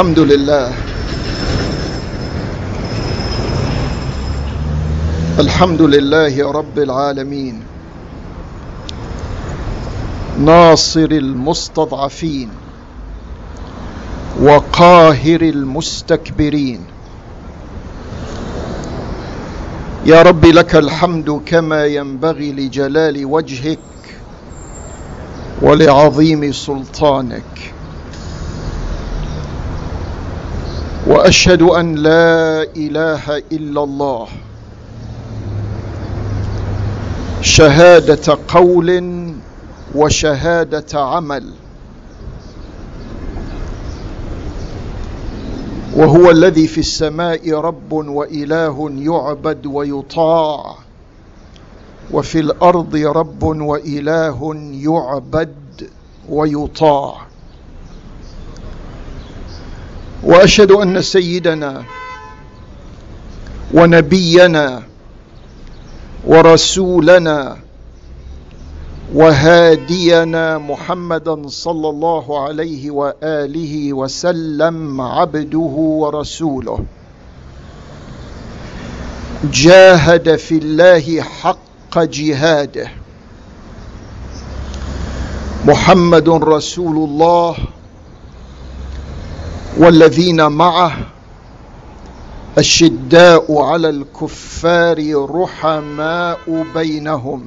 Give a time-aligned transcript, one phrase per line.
[0.00, 0.72] الحمد لله.
[5.38, 7.62] الحمد لله رب العالمين.
[10.38, 12.48] ناصر المستضعفين.
[14.42, 16.80] وقاهر المستكبرين.
[20.06, 23.78] يا رب لك الحمد كما ينبغي لجلال وجهك
[25.62, 27.79] ولعظيم سلطانك.
[31.10, 34.28] وأشهد أن لا إله إلا الله.
[37.42, 38.88] شهادة قول
[39.94, 41.44] وشهادة عمل.
[45.96, 50.74] وهو الذي في السماء رب وإله يعبد ويطاع
[52.12, 55.88] وفي الأرض رب وإله يعبد
[56.28, 57.29] ويطاع.
[60.24, 61.82] وأشهد أن سيدنا
[63.74, 64.82] ونبينا
[66.26, 67.56] ورسولنا
[69.14, 76.78] وهادينا محمدا صلى الله عليه وآله وسلم عبده ورسوله.
[79.52, 82.88] جاهد في الله حق جهاده.
[85.66, 87.56] محمد رسول الله
[89.78, 90.92] والذين معه
[92.58, 97.46] الشداء على الكفار رحماء بينهم.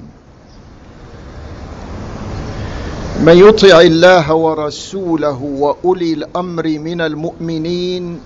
[3.24, 8.20] من يطع الله ورسوله وأولي الأمر من المؤمنين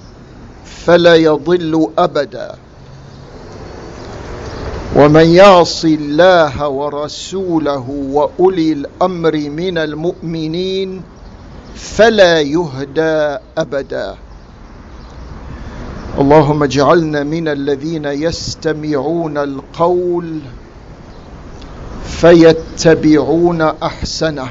[0.66, 2.56] فلا يضل أبدا.
[4.96, 11.02] ومن يعص الله ورسوله وأولي الأمر من المؤمنين
[11.78, 14.16] فلا يهدى أبدا.
[16.20, 20.40] اللهم اجعلنا من الذين يستمعون القول
[22.08, 24.50] فيتبعون أحسنه.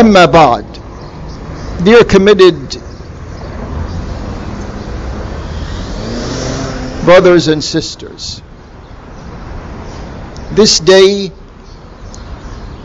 [0.00, 0.64] أما بعد
[1.84, 2.82] dear committed
[7.04, 8.42] brothers and sisters.
[10.52, 11.32] This day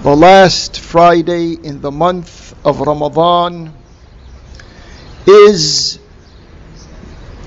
[0.03, 3.73] the last Friday in the month of Ramadan
[5.25, 5.97] is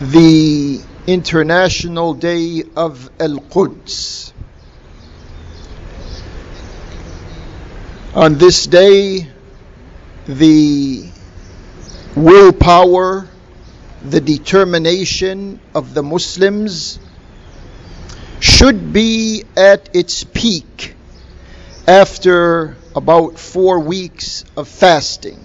[0.00, 4.32] the International Day of Al Quds.
[8.14, 9.28] On this day,
[10.26, 11.08] the
[12.16, 13.28] willpower,
[14.02, 16.98] the determination of the Muslims
[18.40, 20.96] should be at its peak
[21.90, 25.44] after about four weeks of fasting.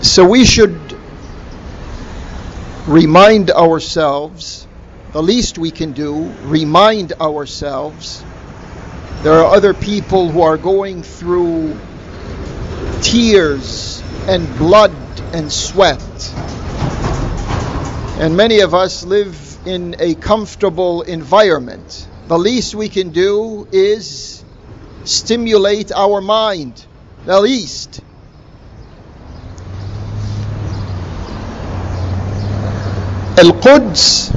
[0.00, 0.80] So we should
[2.86, 4.66] remind ourselves,
[5.12, 8.24] the least we can do, remind ourselves.
[9.22, 11.78] There are other people who are going through
[13.02, 14.94] tears and blood
[15.34, 16.00] and sweat.
[18.16, 22.06] And many of us live in a comfortable environment.
[22.28, 24.44] The least we can do is
[25.02, 26.86] stimulate our mind.
[27.26, 28.00] The least.
[33.36, 34.30] Al Quds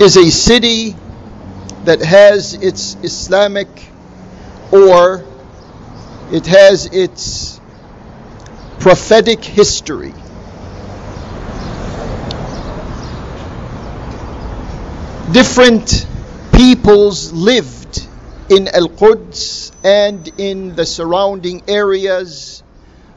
[0.00, 0.96] is a city
[1.84, 3.68] that has its Islamic
[4.72, 5.22] or
[6.32, 7.60] it has its
[8.78, 10.14] prophetic history.
[15.32, 16.06] Different
[16.54, 18.08] peoples lived
[18.48, 22.62] in Al Quds and in the surrounding areas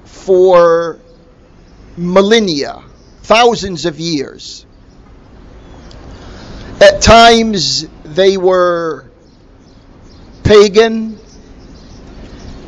[0.04, 1.00] for
[1.96, 2.84] millennia,
[3.24, 4.66] thousands of years.
[6.81, 9.10] At times they were
[10.44, 11.18] pagan,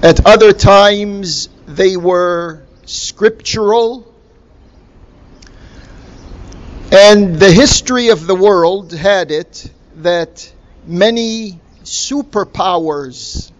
[0.01, 4.12] at other times they were scriptural.
[6.93, 10.53] And the history of the world had it that
[10.85, 13.51] many superpowers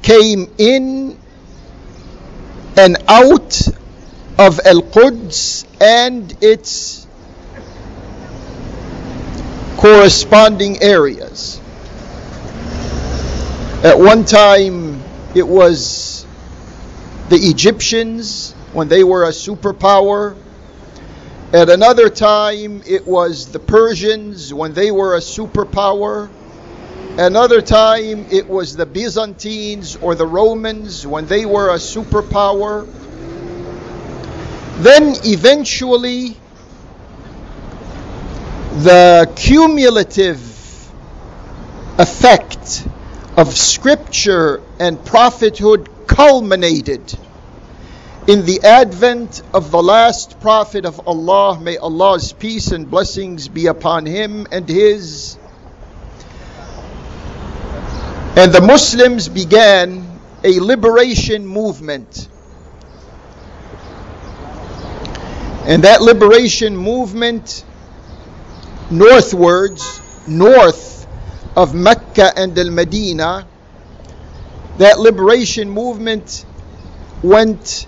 [0.00, 1.18] came in
[2.76, 3.60] and out
[4.38, 7.04] of Al Quds and its
[9.76, 11.60] corresponding areas.
[13.82, 15.02] At one time,
[15.34, 16.24] it was
[17.28, 20.36] the Egyptians when they were a superpower.
[21.52, 26.30] At another time, it was the Persians when they were a superpower.
[27.18, 32.86] Another time, it was the Byzantines or the Romans when they were a superpower.
[34.78, 36.36] Then eventually,
[38.84, 40.38] the cumulative
[41.98, 42.86] effect
[43.36, 47.12] of scripture and prophethood culminated
[48.26, 51.58] in the advent of the last prophet of Allah.
[51.60, 55.38] May Allah's peace and blessings be upon him and his.
[58.36, 62.28] And the Muslims began a liberation movement.
[65.66, 67.64] And that liberation movement
[68.90, 71.06] northwards, north
[71.56, 73.46] of Mecca and Al Medina,
[74.78, 76.44] that liberation movement
[77.22, 77.86] went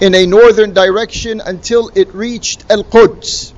[0.00, 3.52] in a northern direction until it reached Al Quds.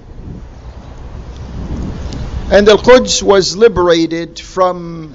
[2.50, 5.14] And Al Quds was liberated from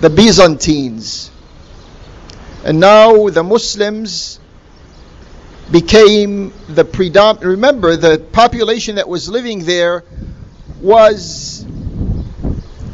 [0.00, 1.30] the Byzantines.
[2.64, 4.40] And now the Muslims
[5.70, 7.46] became the predominant.
[7.46, 10.04] Remember, the population that was living there
[10.80, 11.64] was,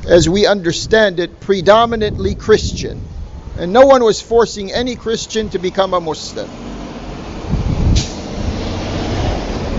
[0.06, 3.00] as we understand it, predominantly Christian.
[3.58, 6.48] And no one was forcing any Christian to become a Muslim.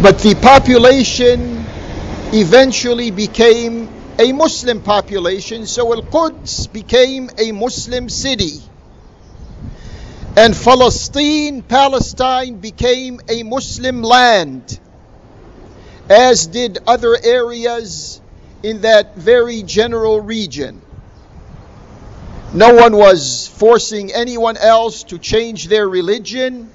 [0.01, 1.66] But the population
[2.31, 3.89] eventually became
[4.19, 8.62] a Muslim population, so Al Quds became a Muslim city.
[10.38, 14.80] And Palestine, Palestine became a Muslim land,
[16.10, 18.21] as did other areas
[18.63, 20.81] in that very general region.
[22.56, 26.72] No one was forcing anyone else to change their religion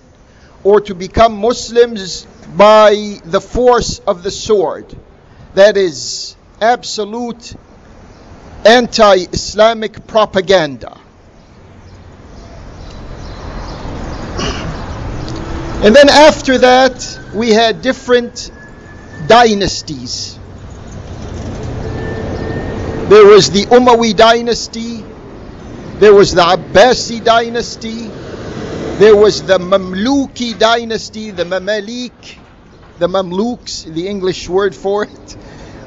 [0.62, 4.94] or to become Muslims by the force of the sword.
[5.54, 7.54] That is absolute
[8.66, 11.00] anti Islamic propaganda.
[15.82, 18.50] And then after that, we had different
[19.26, 20.38] dynasties.
[23.08, 24.99] There was the Umayyad dynasty,
[26.00, 28.06] there was the Abbasi dynasty,
[28.98, 32.38] there was the Mamluki dynasty, the Mamalik,
[32.98, 35.36] the Mamluks, the English word for it,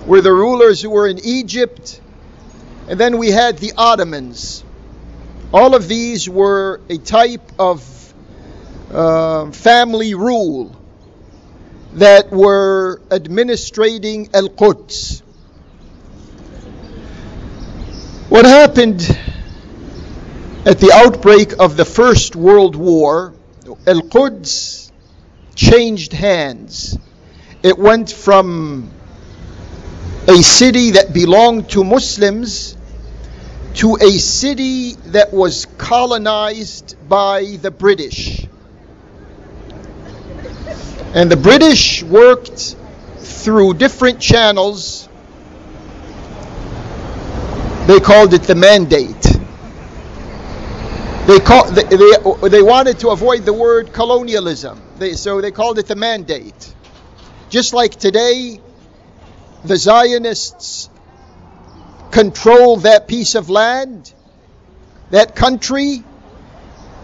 [0.06, 2.00] were the rulers who were in Egypt.
[2.88, 4.63] And then we had the Ottomans.
[5.51, 8.13] All of these were a type of
[8.92, 10.80] uh, family rule
[11.94, 15.21] that were administrating Al Quds.
[18.30, 19.01] What happened
[20.65, 23.33] at the outbreak of the First World War,
[23.86, 24.92] Al Quds
[25.56, 26.98] changed hands.
[27.62, 28.89] It went from
[30.27, 32.77] a city that belonged to Muslims
[33.75, 38.48] to a city that was colonized by the British.
[41.13, 42.75] And the British worked
[43.18, 45.09] through different channels.
[47.88, 49.43] They called it the mandate.
[51.25, 51.83] They, call, they,
[52.49, 56.75] they, wanted to avoid the word colonialism, they, so they called it the mandate.
[57.49, 58.59] Just like today,
[59.63, 60.89] the Zionists
[62.11, 64.13] control that piece of land,
[65.11, 66.03] that country.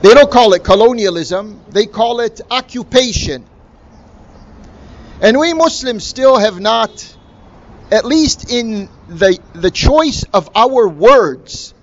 [0.01, 3.45] They don't call it colonialism, they call it occupation.
[5.21, 7.15] And we Muslims still have not,
[7.89, 11.73] at least in the, the choice of our words,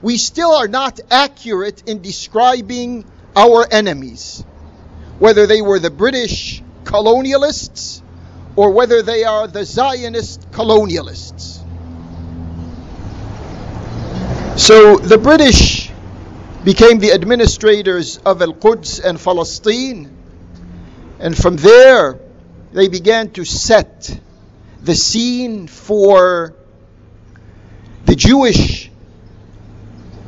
[0.00, 4.44] we still are not accurate in describing our enemies,
[5.18, 8.02] whether they were the British colonialists
[8.56, 11.64] or whether they are the Zionist colonialists.
[14.58, 15.90] So the British
[16.64, 20.10] became the administrators of Al Quds and Palestine,
[21.20, 22.18] and from there,
[22.72, 24.20] they began to set
[24.82, 26.54] the scene for
[28.04, 28.87] the Jewish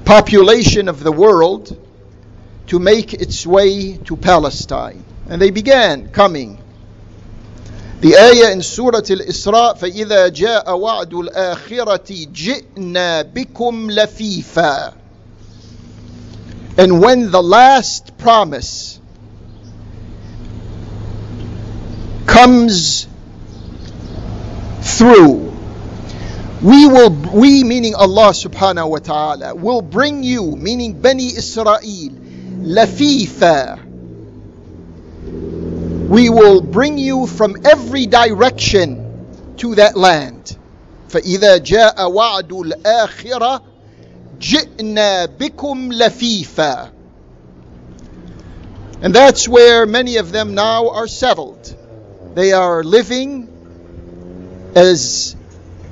[0.10, 1.78] population of the world
[2.68, 5.04] to make its way to Palestine.
[5.28, 6.62] And they began coming.
[8.02, 14.94] The ayah in Surah Al-Isra فَإِذَا جَاءَ وَعْدُ الْآخِرَةِ جِئْنَا بِكُمْ لَفِيفًا
[16.78, 19.00] And when the last promise
[22.28, 23.08] comes
[24.82, 25.49] through,
[26.62, 31.80] we will, we meaning Allah subhanahu wa ta'ala, will bring you, meaning Bani Israel,
[32.66, 33.84] lafifa,
[36.10, 40.58] we will bring you from every direction to that land.
[41.10, 43.62] فإذا جاء وعد الآخرة
[44.40, 46.92] جئنا بكم لفيفا
[49.02, 51.76] And that's where many of them now are settled.
[52.34, 53.48] They are living
[54.74, 55.36] as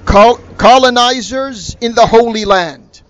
[0.09, 3.03] colonizers in the Holy Land.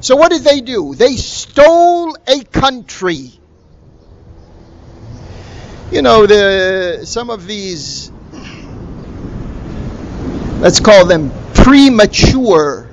[0.00, 0.94] So, what did they do?
[0.94, 3.32] They stole a country.
[5.90, 8.10] You know, the, some of these,
[10.60, 12.90] let's call them premature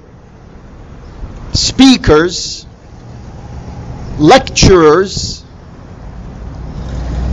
[1.54, 2.66] speakers,
[4.18, 5.44] lecturers,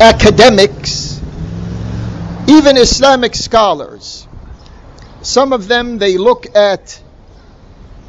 [0.00, 1.21] academics,
[2.49, 4.28] even Islamic scholars.
[5.23, 7.01] Some of them, they look at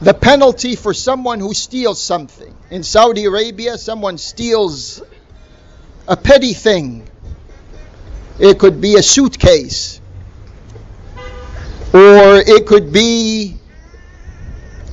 [0.02, 2.56] the penalty for someone who steals something.
[2.70, 5.02] In Saudi Arabia, someone steals
[6.08, 7.08] a petty thing.
[8.40, 10.00] It could be a suitcase,
[11.94, 13.58] or it could be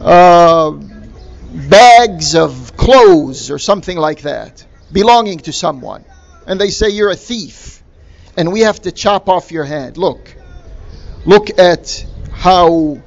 [0.00, 6.04] uh, bags of clothes or something like that belonging to someone.
[6.46, 7.82] And they say, You're a thief,
[8.36, 9.96] and we have to chop off your head.
[9.96, 10.35] Look,
[11.26, 13.02] look at how,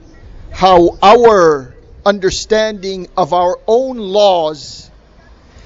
[0.51, 1.73] how our
[2.05, 4.91] understanding of our own laws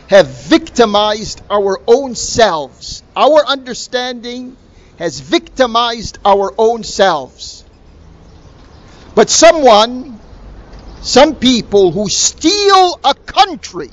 [0.08, 3.04] have victimized our own selves.
[3.16, 4.56] Our understanding
[4.98, 7.66] has victimized our own selves.
[9.16, 10.20] But someone
[11.04, 13.92] some people who steal a country.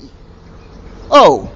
[1.09, 1.51] Oh,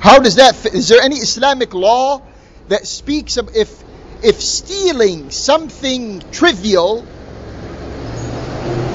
[0.00, 0.74] how does that fit?
[0.74, 2.22] Is there any Islamic law
[2.68, 3.83] that speaks of if
[4.24, 7.06] if stealing something trivial,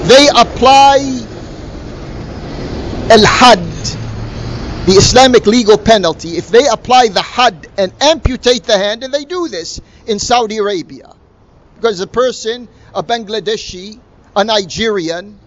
[0.04, 0.96] they apply
[3.08, 3.60] al had,
[4.86, 6.36] the Islamic legal penalty.
[6.36, 10.58] If they apply the had and amputate the hand, and they do this in Saudi
[10.58, 11.14] Arabia,
[11.76, 14.00] because a person, a Bangladeshi,
[14.34, 15.38] a Nigerian,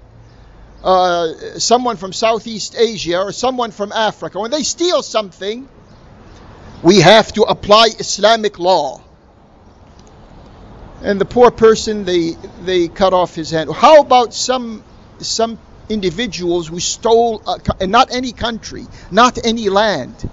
[0.81, 5.67] uh, someone from Southeast Asia or someone from Africa, when they steal something,
[6.81, 9.01] we have to apply Islamic law.
[11.03, 12.31] And the poor person, they
[12.63, 13.69] they cut off his hand.
[13.74, 14.83] How about some
[15.19, 20.29] some individuals who stole, uh, not any country, not any land,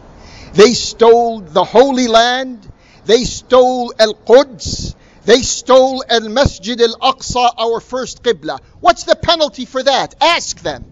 [0.55, 2.71] they stole the Holy Land,
[3.05, 8.61] they stole Al Quds, they stole Al Masjid Al Aqsa, our first Qibla.
[8.81, 10.15] What's the penalty for that?
[10.21, 10.85] Ask them.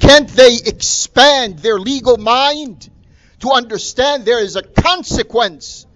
[0.00, 2.90] Can't they expand their legal mind
[3.40, 5.86] to understand there is a consequence?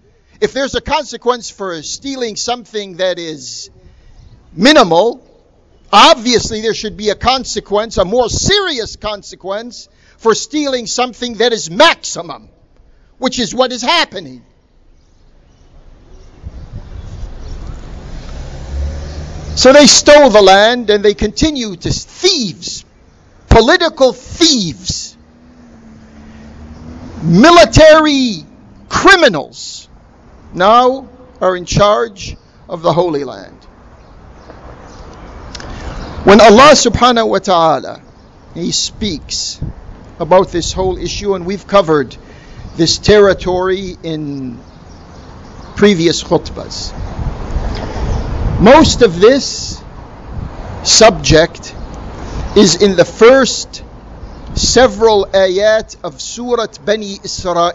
[0.41, 3.71] If there's a consequence for stealing something that is
[4.53, 5.27] minimal,
[5.93, 9.89] obviously there should be a consequence, a more serious consequence,
[10.19, 12.49] for stealing something that is maximum,
[13.19, 14.45] which is what is happening.
[19.57, 22.85] So they stole the land and they continue to thieves,
[23.49, 25.17] political thieves,
[27.23, 28.45] military
[28.89, 29.89] criminals
[30.55, 31.09] now
[31.41, 32.37] are in charge
[32.69, 33.59] of the Holy Land.
[36.25, 38.01] When Allah subhanahu wa ta'ala
[38.55, 39.61] He speaks
[40.21, 42.17] about this whole issue, and we've covered
[42.77, 44.61] this territory in
[45.75, 46.93] previous khutbahs.
[48.61, 49.83] Most of this
[50.85, 51.75] subject
[52.57, 53.83] is in the first
[54.55, 57.73] several ayat of Surah Bani Israel.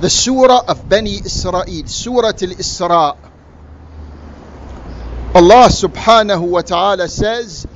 [0.00, 3.16] The Surah of Bani Israel, Surah Al-Isra.
[5.34, 7.66] Allah subhanahu wa ta'ala says,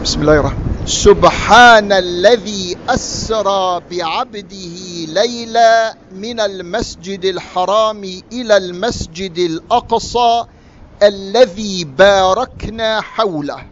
[0.00, 4.76] Bismillah ar-Rahman سبحان الذي اسرى بعبده
[5.08, 10.44] ليلا من المسجد الحرام إلى المسجد الاقصى
[11.02, 13.66] الذي باركنا حوله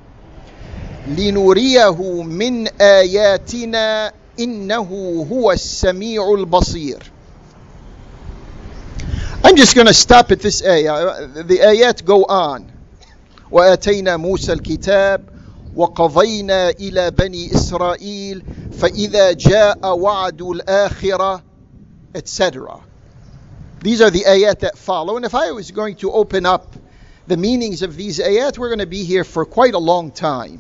[1.06, 7.12] لنريه من اياتنا انه هو السميع البصير
[9.44, 11.27] I'm just going to stop at this ayah.
[11.27, 12.66] The ayat go on.
[13.51, 15.30] وآتينا موسى الكتاب
[15.75, 21.44] وقضينا الى بني اسرائيل فاذا جاء وعد الاخره
[22.16, 22.82] etc
[23.84, 26.75] these are the ayat that follow and if i was going to open up
[27.27, 30.60] the meanings of these ayat we're going to be here for quite a long time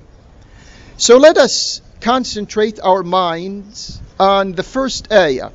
[0.97, 5.51] so let us concentrate our minds on the first ayah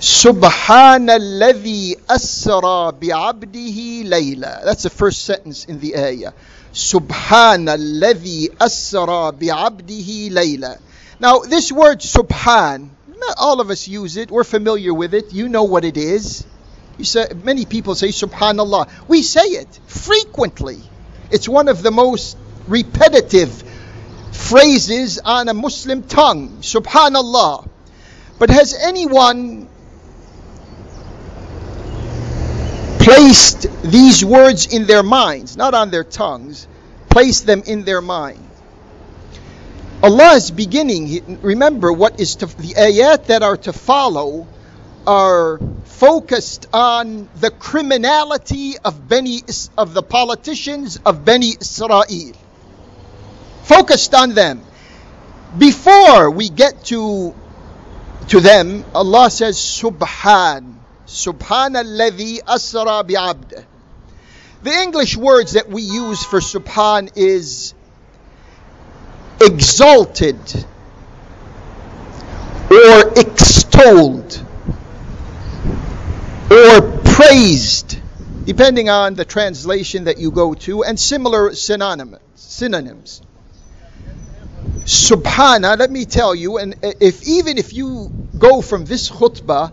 [0.00, 6.32] سبحان الذي أسرى بعبده ليلا That's the first sentence in the ayah.
[6.72, 10.78] سبحان الذي أسرى بعبده ليلا
[11.20, 12.88] Now this word subhan,
[13.36, 14.30] All of us use it.
[14.30, 15.34] We're familiar with it.
[15.34, 16.46] You know what it is.
[16.96, 18.88] You say, many people say Subhanallah.
[19.06, 20.78] We say it frequently.
[21.30, 22.36] It's one of the most
[22.66, 23.62] repetitive
[24.35, 26.59] phrases on a Muslim tongue.
[26.61, 27.67] Subhanallah.
[28.37, 29.67] But has anyone
[32.99, 36.67] placed these words in their minds, not on their tongues,
[37.09, 38.39] placed them in their mind?
[40.03, 44.47] Allah is beginning, remember what is to, the ayat that are to follow
[45.07, 49.41] are focused on the criminality of Beni,
[49.77, 52.03] of the politicians of Beni Israel.
[53.65, 54.61] Focused on them.
[55.57, 57.33] Before we get to
[58.29, 60.75] to them, Allah says, Subhan.
[61.05, 63.65] Subhan alladhi asra bi'abd.
[64.63, 67.75] The English words that we use for Subhan is
[69.39, 70.37] exalted
[72.71, 74.43] or extolled
[76.49, 77.99] or praised,
[78.45, 82.17] depending on the translation that you go to, and similar synonyms.
[82.35, 83.21] synonyms.
[84.85, 89.71] Subhana, let me tell you, and if even if you go from this khutbah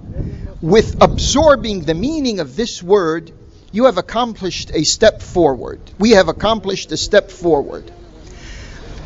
[0.62, 3.30] with absorbing the meaning of this word,
[3.72, 5.80] you have accomplished a step forward.
[5.98, 7.92] We have accomplished a step forward.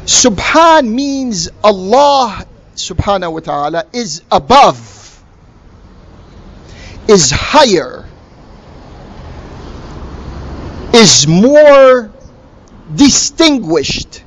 [0.04, 2.46] Subhan means Allah
[2.76, 5.24] subhanahu wa ta'ala is above,
[7.08, 8.04] is higher,
[10.94, 12.12] is more
[12.94, 14.22] distinguished.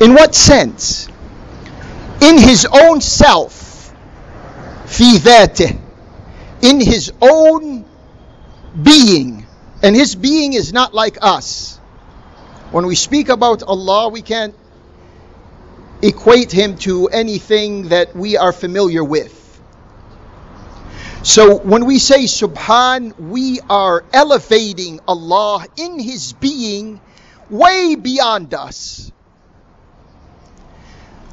[0.00, 1.08] In what sense?
[2.20, 3.92] In his own self,
[4.86, 5.78] fi ذاته,
[6.62, 7.84] in his own
[8.82, 9.46] being.
[9.82, 11.76] And his being is not like us.
[12.70, 14.54] When we speak about Allah, we can't
[16.02, 19.42] equate Him to anything that we are familiar with.
[21.22, 27.00] So when we say Subhan, we are elevating Allah in His being
[27.50, 29.10] way beyond us.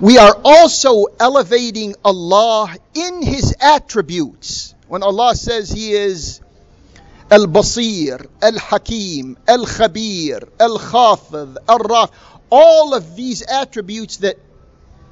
[0.00, 4.76] We are also elevating Allah in His attributes.
[4.86, 6.40] When Allah says He is
[7.32, 12.12] Al-Basir, Al-Hakim, Al-Khabir, Al-Khafid, Al-Raf,
[12.48, 14.36] all of these attributes that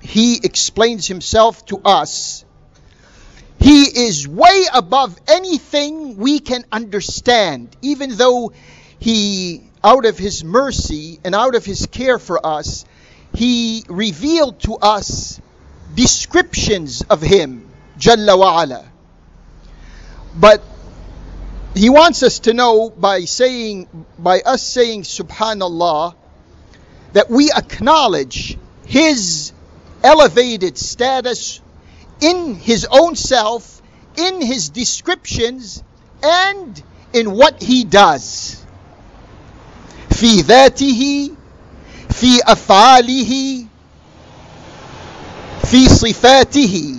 [0.01, 2.45] he explains himself to us,
[3.59, 8.53] he is way above anything we can understand, even though
[9.01, 12.85] he, out of his mercy and out of his care for us,
[13.36, 15.40] he revealed to us
[15.96, 18.86] descriptions of him, Jalla wa'ala.
[20.36, 20.64] But
[21.74, 23.88] he wants us to know by saying,
[24.20, 26.16] by us saying Subhanallah,
[27.14, 29.54] that we acknowledge His
[30.04, 31.62] elevated status
[32.20, 33.82] in His own self,
[34.18, 35.84] in His descriptions,
[36.22, 36.82] and
[37.14, 38.58] in what He does.
[40.10, 41.35] في ذاته
[42.16, 43.66] في أفعاله
[45.66, 46.96] في صفاته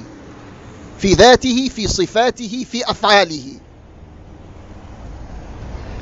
[0.99, 3.61] في ذاته في صفاته في أفعاله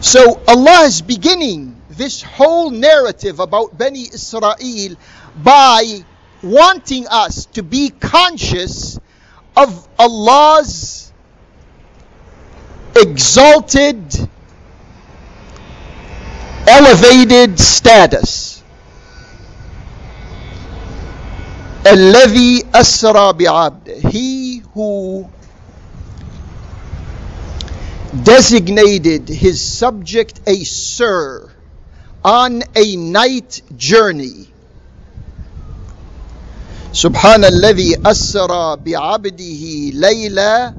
[0.01, 4.96] so Allah is beginning this whole narrative about Bani Israel
[5.37, 6.05] by
[6.42, 8.99] wanting us to be conscious
[9.57, 11.12] of Allah's
[12.96, 13.99] exalted,
[16.66, 18.54] elevated status.
[21.87, 25.29] الذي أسرى بعبده He who
[28.25, 31.51] designated his subject a sir
[32.25, 34.49] on a night journey.
[36.92, 40.75] سبحان الذي أسرى بعبده ليلا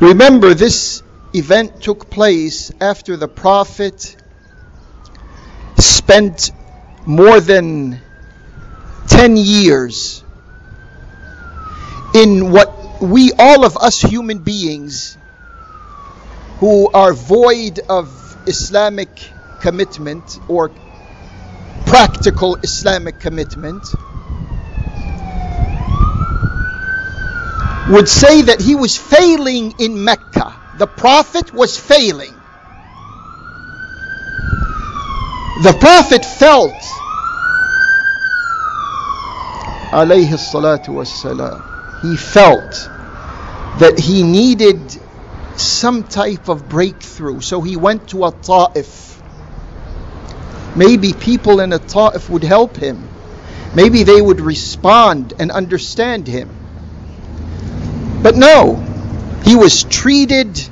[0.00, 1.02] Remember, this
[1.34, 4.14] event took place after the Prophet
[5.83, 6.51] spent
[7.05, 7.99] more than
[9.07, 10.23] 10 years
[12.15, 15.17] in what we, all of us human beings
[16.59, 18.07] who are void of
[18.47, 19.09] Islamic
[19.61, 20.71] commitment or
[21.85, 23.83] practical Islamic commitment,
[27.89, 30.55] would say that he was failing in Mecca.
[30.77, 32.33] The Prophet was failing.
[35.61, 36.73] The Prophet felt,
[39.91, 41.61] alayhi salatu wassalam,
[42.01, 42.89] he felt
[43.79, 44.79] that he needed
[45.55, 47.39] some type of breakthrough.
[47.41, 49.21] So he went to a Ta'if.
[50.75, 53.07] maybe people in a Ta'if would help him.
[53.75, 56.49] Maybe they would respond and understand him.
[58.23, 58.75] But no,
[59.45, 60.67] he was treated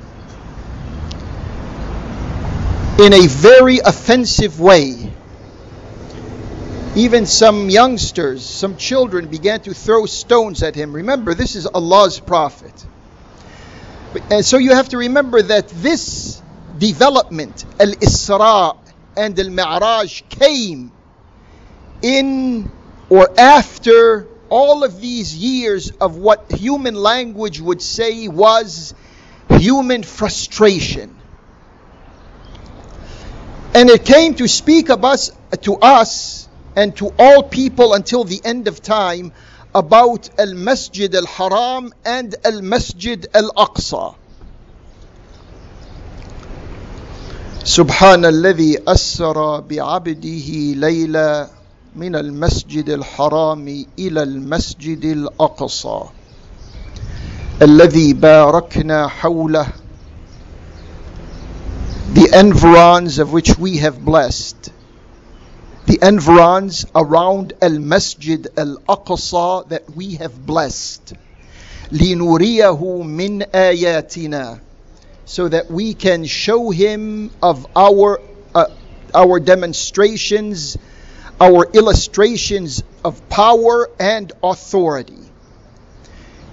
[3.01, 5.11] in a very offensive way.
[6.95, 10.93] Even some youngsters, some children began to throw stones at him.
[10.93, 12.85] Remember, this is Allah's prophet.
[14.29, 16.41] And so you have to remember that this
[16.77, 18.77] development, Al Isra
[19.17, 20.91] and Al Mi'raj, came
[22.03, 22.69] in
[23.09, 28.93] or after all of these years of what human language would say was
[29.49, 31.15] human frustration.
[33.74, 35.30] And it came to speak of us,
[35.62, 39.32] to us and to all people until the end of time
[39.74, 44.14] about Al Masjid Al Haram and Al Masjid Al Aqsa.
[47.66, 51.48] سبحان الذي أسرى بعبده ليلا
[51.96, 56.00] من المسجد الحرام إلى المسجد الأقصى
[57.62, 59.66] الذي باركنا حوله
[62.12, 64.72] the environs of which we have blessed
[65.86, 71.14] the environs around al-masjid al-aqsa that we have blessed
[71.92, 74.60] لنريه من آياتنا
[75.24, 78.20] so that we can show him of our
[78.54, 78.66] uh,
[79.14, 80.76] our demonstrations
[81.40, 85.26] our illustrations of power and authority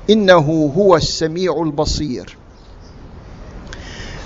[0.09, 2.36] إنه هو السميع البصير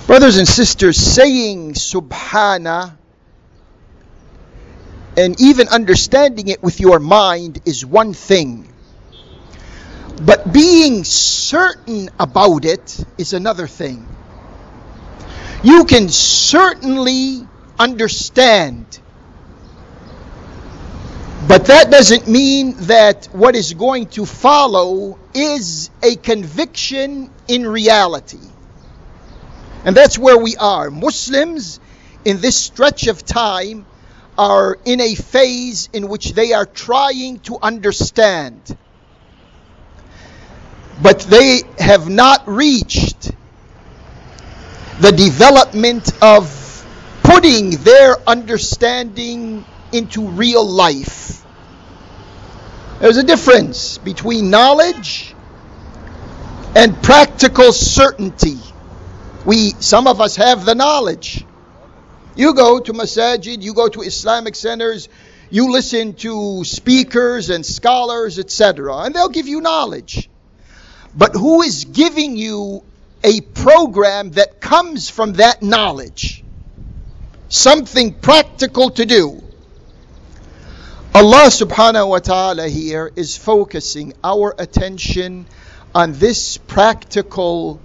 [0.07, 2.97] Brothers and sisters, saying Subhana
[5.17, 8.69] and even understanding it with your mind is one thing.
[10.21, 14.07] But being certain about it is another thing.
[15.63, 17.47] You can certainly
[17.79, 18.99] understand,
[21.47, 28.52] but that doesn't mean that what is going to follow is a conviction in reality.
[29.85, 30.91] And that's where we are.
[30.91, 31.81] Muslims
[32.25, 33.85] in this stretch of time
[34.39, 38.77] are in a phase in which they are trying to understand.
[41.03, 43.33] But they have not reached
[45.01, 46.59] the development of
[47.25, 51.45] putting their understanding into real life.
[53.01, 55.35] There's a difference between knowledge
[56.77, 58.59] and practical certainty.
[59.45, 61.45] We, some of us have the knowledge.
[62.37, 65.09] You go to masajid, you go to Islamic centers,
[65.51, 70.31] you listen to speakers and scholars, etc., and they'll give you knowledge.
[71.15, 72.83] But who is giving you
[73.23, 76.43] a program that comes from that knowledge?
[77.49, 79.43] Something practical to do.
[81.15, 85.45] Allah subhanahu wa ta'ala here is focusing our attention
[85.95, 87.79] on this practical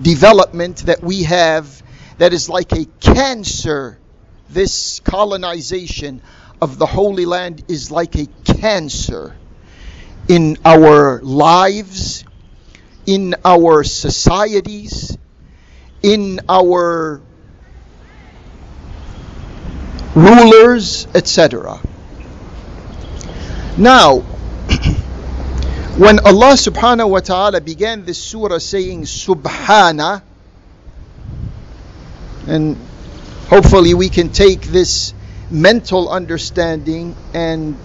[0.00, 1.82] development that we have
[2.18, 3.98] that is like a cancer.
[4.50, 6.22] This colonization
[6.60, 9.34] of the Holy Land is like a cancer
[10.28, 12.24] in our lives,
[13.06, 15.16] in our societies,
[16.02, 17.20] in our
[20.14, 21.80] rulers, etc.
[23.76, 24.24] Now,
[25.97, 30.21] when Allah subhanahu wa ta'ala began this surah saying Subhana,
[32.47, 32.77] and
[33.49, 35.13] hopefully we can take this
[35.51, 37.75] mental understanding and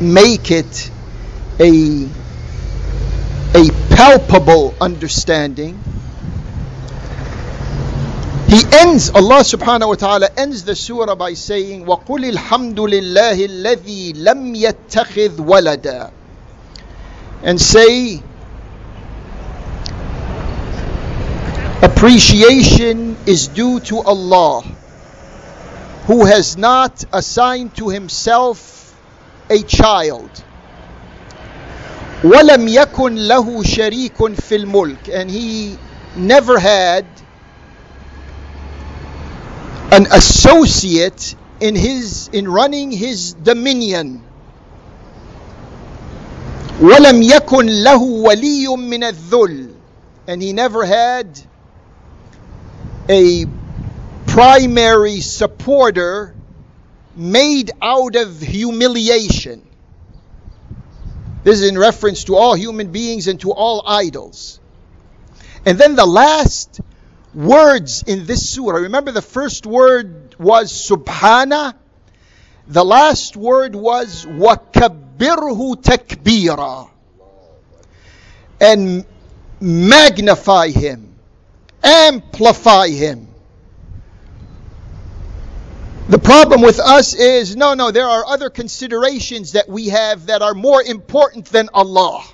[0.00, 0.90] make it
[1.60, 2.08] a,
[3.54, 5.78] a palpable understanding.
[8.48, 14.12] He ends, Allah subhanahu wa ta'ala ends the surah by saying, وَقُلِ الْحَمْدُ لِلَّهِ الَّذِي
[14.12, 16.10] لَمْ يَتَّخِذْ وَلَدًا
[17.42, 18.22] And say,
[21.82, 24.62] appreciation is due to Allah,
[26.06, 28.94] who has not assigned to himself
[29.50, 30.30] a child.
[32.22, 35.78] وَلَمْ يَكُنْ لَهُ شَرِيكٌ فِي الْمُلْكِ And he
[36.16, 37.04] never had
[39.92, 44.22] an associate in his in running his dominion
[46.80, 49.72] ولم يكن له ولي من الذل
[50.28, 51.40] and he never had
[53.08, 53.46] a
[54.26, 56.34] primary supporter
[57.14, 59.62] made out of humiliation
[61.44, 64.60] this is in reference to all human beings and to all idols
[65.66, 66.80] and then the last
[67.34, 68.78] words in this surah.
[68.78, 71.74] Remember, the first word was subhana,
[72.66, 74.26] the last word was
[75.20, 76.90] وَكَبِّرْهُ تَكْبِيرًا
[78.60, 79.04] and
[79.60, 81.14] magnify him,
[81.82, 83.28] amplify him.
[86.08, 90.40] The problem with us is no, no, there are other considerations that we have that
[90.40, 92.24] are more important than Allah.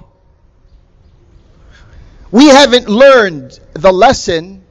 [2.30, 4.62] We haven't learned the lesson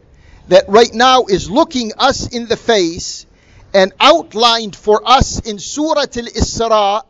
[0.48, 3.26] that right now is looking us in the face
[3.74, 7.04] and outlined for us in Surah Al Isra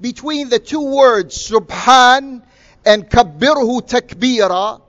[0.00, 2.42] between the two words Subhan
[2.84, 4.80] and Kabbirhu Takbira.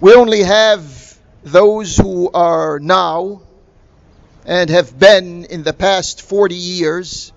[0.00, 3.42] We only have those who are now
[4.46, 7.32] and have been in the past 40 years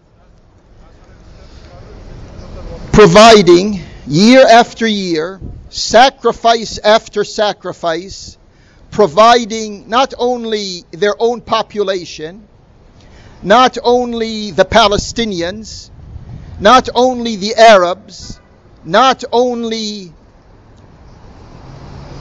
[2.93, 8.38] providing year after year, sacrifice after sacrifice,
[8.91, 12.47] providing not only their own population,
[13.43, 15.89] not only the Palestinians,
[16.60, 18.39] not only the Arabs,
[18.86, 20.13] not only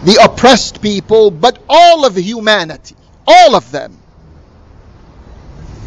[0.04, 3.96] the oppressed people, but all of humanity, all of them,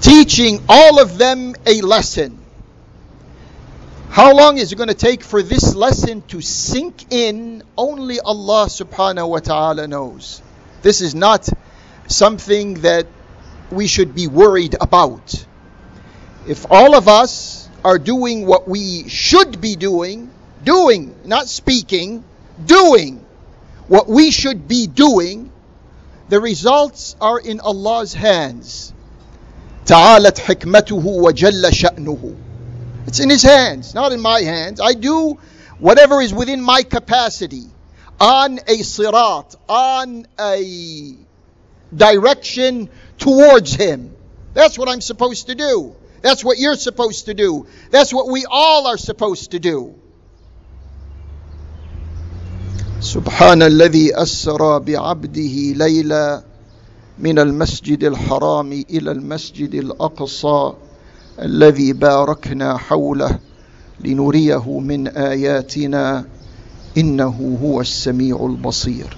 [0.02, 2.39] teaching all of them a lesson.
[4.10, 7.63] How long is it going to take for this lesson to sink in?
[7.78, 10.41] Only Allah subhanahu wa ta'ala knows.
[10.82, 11.50] This is not
[12.08, 13.08] something that
[13.71, 15.47] we should be worried about.
[16.47, 20.31] If all of us are doing what we should be doing,
[20.64, 22.25] doing, not speaking,
[22.64, 23.25] doing
[23.88, 25.51] what we should be doing,
[26.29, 28.93] the results are in Allah's hands.
[29.87, 32.37] تعالت حكمته وجل شأنه.
[33.07, 34.81] It's in His hands, not in my hands.
[34.81, 35.38] I do
[35.79, 37.64] whatever is within my capacity
[38.21, 41.16] on a sirat, on a
[41.97, 42.88] direction
[43.19, 44.14] towards Him.
[44.55, 45.95] That's what I'm supposed to do.
[46.23, 47.66] That's what you're supposed to do.
[47.90, 49.95] That's what we all are supposed to do.
[53.01, 56.43] سبحان الذي أسرى بعبده ليلا
[57.19, 60.73] من المسجد الحرام إلى المسجد الأقصى
[61.43, 63.38] الذي باركنا حوله
[64.01, 66.25] لنريه من آياتنا
[66.97, 69.16] إنه هو السميع البصير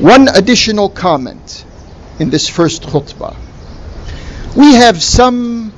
[0.00, 1.64] One additional comment
[2.19, 3.35] in this first khutbah.
[4.55, 5.73] We have some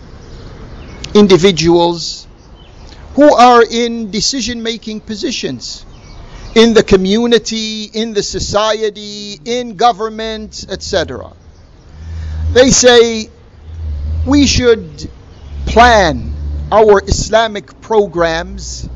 [1.13, 2.27] individuals
[3.15, 5.85] who are in decision making positions
[6.55, 11.33] in the community, in the society, in government, etc.
[12.53, 13.29] They say
[14.25, 15.09] we should
[15.65, 16.33] plan
[16.71, 18.87] our Islamic programs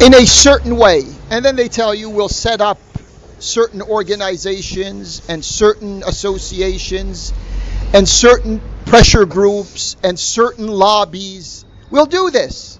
[0.00, 1.02] in a certain way.
[1.30, 2.78] And then they tell you we'll set up
[3.40, 7.32] certain organizations and certain associations
[7.92, 11.64] and certain pressure groups and certain lobbies.
[11.90, 12.78] We'll do this.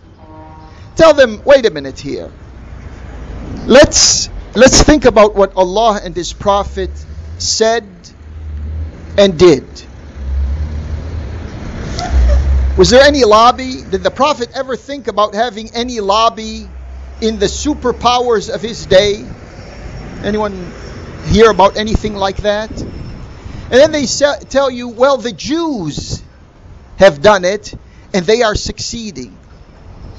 [0.96, 2.30] Tell them, wait a minute here.
[3.66, 6.90] Let's let's think about what Allah and His Prophet
[7.38, 7.84] said
[9.16, 9.64] and did.
[12.76, 13.82] Was there any lobby?
[13.82, 16.66] Did the Prophet ever think about having any lobby
[17.20, 19.26] in the superpowers of his day?
[20.22, 20.72] Anyone
[21.26, 22.70] hear about anything like that?
[22.70, 26.22] And then they tell you, well, the Jews
[26.98, 27.72] have done it
[28.12, 29.36] and they are succeeding.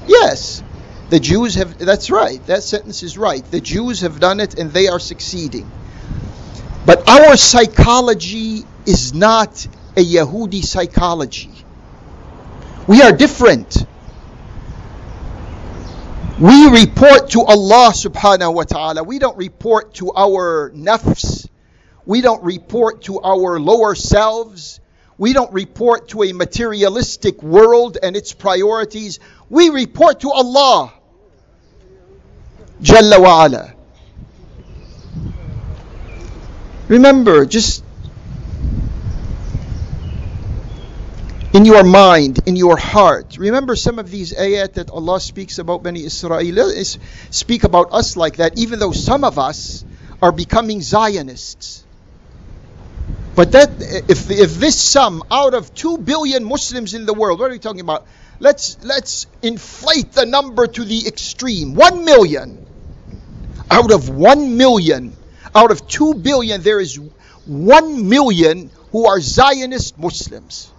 [0.06, 0.62] Yes,
[1.10, 3.44] the Jews have, that's right, that sentence is right.
[3.50, 5.70] The Jews have done it and they are succeeding.
[6.86, 11.52] But our psychology is not a Yahudi psychology.
[12.88, 13.86] We are different.
[16.42, 19.04] We report to Allah subhanahu wa ta'ala.
[19.04, 21.48] We don't report to our nafs.
[22.04, 24.80] We don't report to our lower selves.
[25.16, 29.20] We don't report to a materialistic world and its priorities.
[29.50, 30.92] We report to Allah.
[32.82, 33.74] Jalla wa ala.
[36.88, 37.84] Remember, just
[41.52, 43.36] in your mind, in your heart.
[43.38, 46.72] Remember some of these ayat that Allah speaks about Bani Israel,
[47.30, 49.84] speak about us like that, even though some of us
[50.22, 51.84] are becoming Zionists.
[53.34, 53.70] But that
[54.08, 57.58] if if this sum out of two billion Muslims in the world, what are we
[57.58, 58.06] talking about?
[58.40, 61.74] Let's let's inflate the number to the extreme.
[61.74, 62.66] One million.
[63.70, 65.16] Out of one million,
[65.54, 67.00] out of two billion, there is
[67.46, 70.70] one million who are Zionist Muslims.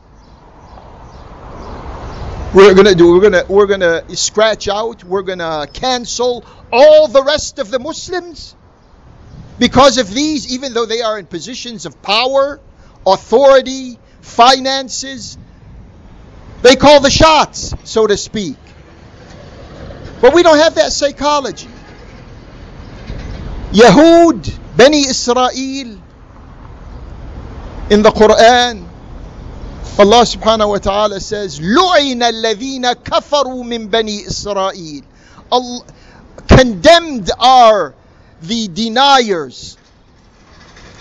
[2.53, 3.13] We're gonna do.
[3.13, 5.03] We're gonna we're gonna scratch out.
[5.03, 8.55] We're gonna cancel all the rest of the Muslims
[9.57, 10.53] because of these.
[10.53, 12.59] Even though they are in positions of power,
[13.07, 15.37] authority, finances.
[16.61, 18.55] They call the shots, so to speak.
[20.21, 21.67] But we don't have that psychology.
[23.71, 25.49] Yahud, Bani Israel,
[27.89, 28.87] in the Quran,
[29.98, 35.02] Allah subhanahu wa ta'ala says, لُعِنَ الَّذِينَ كَفَرُوا مِن بَنِي إِسْرَائِيل
[35.50, 35.84] Allah,
[36.46, 37.94] Condemned are
[38.42, 39.76] the deniers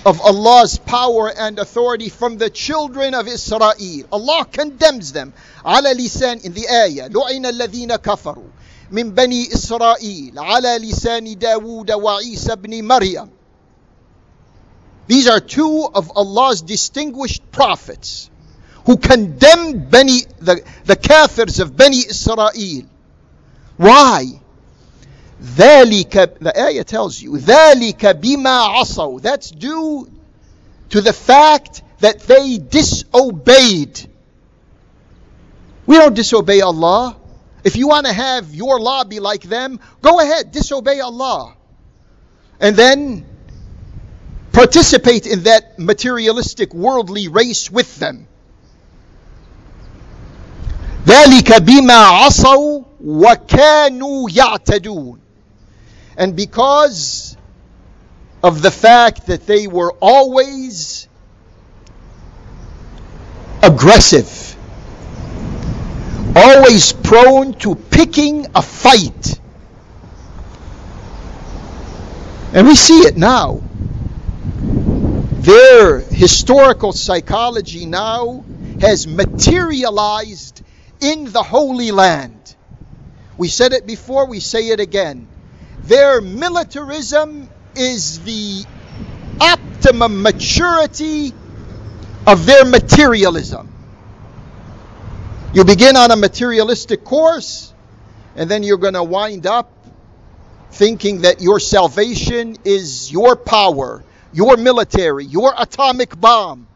[0.05, 3.73] of Allah's power and authority from the children of Israel.
[4.11, 5.33] Allah condemns them.
[5.65, 8.47] على لسان in the ayah لعن الذين كفروا
[8.91, 13.29] من بني إسرائيل على لسان داود وعيسى بن مريم
[15.07, 18.29] These are two of Allah's distinguished prophets
[18.85, 22.83] who condemned Bani, the, the kafirs of Bani Israel.
[23.77, 24.41] Why?
[25.43, 30.09] ذلك the ayah tells you ذلك بما عصوا that's due
[30.89, 34.09] to the fact that they disobeyed
[35.85, 37.15] we don't disobey Allah
[37.63, 41.53] if you want to have your law be like them go ahead disobey Allah
[42.59, 43.23] and then
[44.51, 48.27] participate in that materialistic worldly race with them
[51.07, 55.19] ذلك بما عصوا وكانوا يعتدون
[56.17, 57.37] and because
[58.43, 61.07] of the fact that they were always
[63.61, 64.55] aggressive,
[66.35, 69.39] always prone to picking a fight.
[72.53, 73.61] And we see it now.
[75.41, 78.43] Their historical psychology now
[78.81, 80.63] has materialized
[81.02, 82.54] in the Holy Land.
[83.36, 85.26] We said it before, we say it again.
[85.82, 88.64] Their militarism is the
[89.40, 91.32] optimum maturity
[92.26, 93.68] of their materialism.
[95.52, 97.74] You begin on a materialistic course,
[98.36, 99.70] and then you're going to wind up
[100.70, 106.68] thinking that your salvation is your power, your military, your atomic bomb.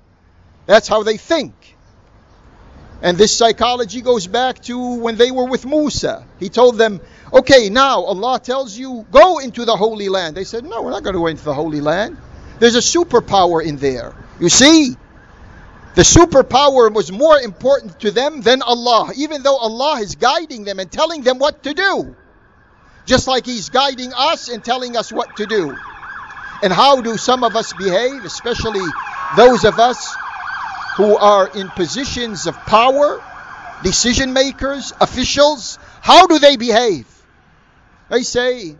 [0.67, 1.66] That's how they think.
[3.03, 6.27] And this psychology goes back to when they were with Musa.
[6.41, 7.01] He told them,
[7.33, 10.37] okay, now Allah tells you, go into the Holy Land.
[10.37, 12.17] They said, no, we're not going to go into the Holy Land.
[12.59, 14.15] There's a superpower in there.
[14.41, 14.97] You see,
[15.95, 20.79] the superpower was more important to them than Allah, even though Allah is guiding them
[20.79, 22.17] and telling them what to do.
[23.05, 25.77] Just like He's guiding us and telling us what to do.
[26.63, 28.85] And how do some of us behave, especially
[29.37, 30.17] those of us
[30.97, 33.23] who are in positions of power,
[33.83, 37.07] decision makers, officials, how do they behave?
[38.09, 38.77] They say,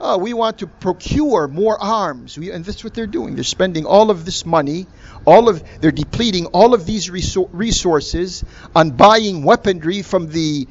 [0.00, 2.38] oh, we want to procure more arms.
[2.38, 3.34] We, and that's what they're doing.
[3.34, 4.86] They're spending all of this money,
[5.26, 10.66] all of they're depleting all of these resources on buying weaponry from the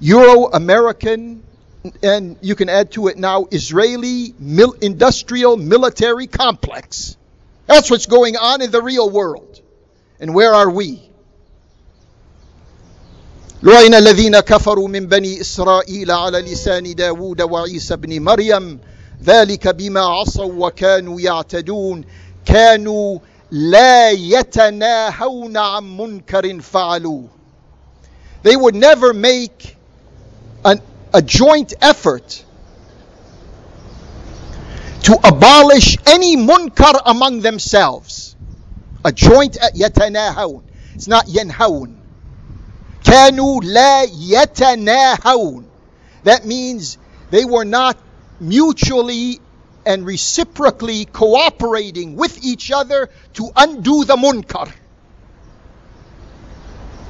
[0.00, 1.42] Euro American
[2.02, 7.16] and you can add to it now Israeli mil- industrial military complex.
[7.66, 9.61] That's what's going on in the real world.
[10.21, 11.07] And where are we?
[13.63, 18.79] لعن الذين كفروا من بني إسرائيل على لسان داود وعيسى بن مريم
[19.23, 22.05] ذلك بما عصوا وكانوا يعتدون
[22.45, 23.19] كانوا
[23.51, 27.27] لا يتناهون عن منكر فعلوه
[28.43, 29.75] They would never make
[30.63, 30.79] an,
[31.13, 32.43] a joint effort
[35.03, 38.30] to abolish any munkar among themselves.
[39.03, 40.61] A joint يتناهون.
[40.95, 41.95] It's not ينهون.
[43.03, 45.63] كانوا لا يتناهون.
[46.23, 46.97] That means
[47.31, 47.97] they were not
[48.39, 49.39] mutually
[49.85, 54.69] and reciprocally cooperating with each other to undo the munkar.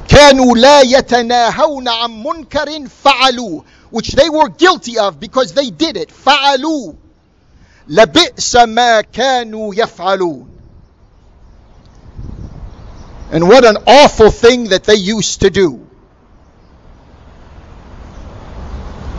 [0.08, 6.12] كانوا لا يتناهون عن منكر فعلوه which they were guilty of because they did it
[6.12, 6.96] فعلوه
[7.88, 10.51] لبئس ما كانوا يفعلون
[13.33, 15.79] and what an awful thing that they used to do.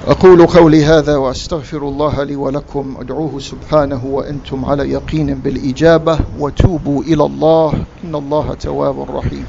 [0.07, 2.97] أقول قولي هذا وأستغفر الله لي ولكم.
[2.99, 6.19] أدعوه سبحانه وأنتم على يقين بالإجابة.
[6.39, 7.73] وتوبوا إلى الله.
[8.03, 9.45] إن الله تواب رحيم.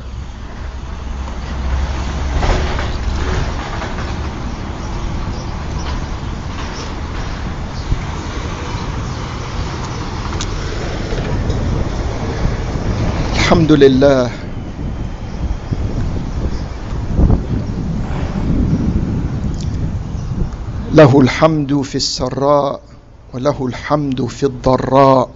[13.34, 14.43] الحمد لله.
[20.93, 22.81] له الحمد في السراء
[23.33, 25.29] وله الحمد في الضراء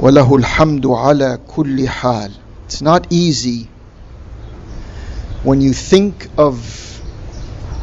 [0.00, 2.30] وله الحمد على كل حال
[2.66, 3.68] It's not easy
[5.44, 6.56] when you think of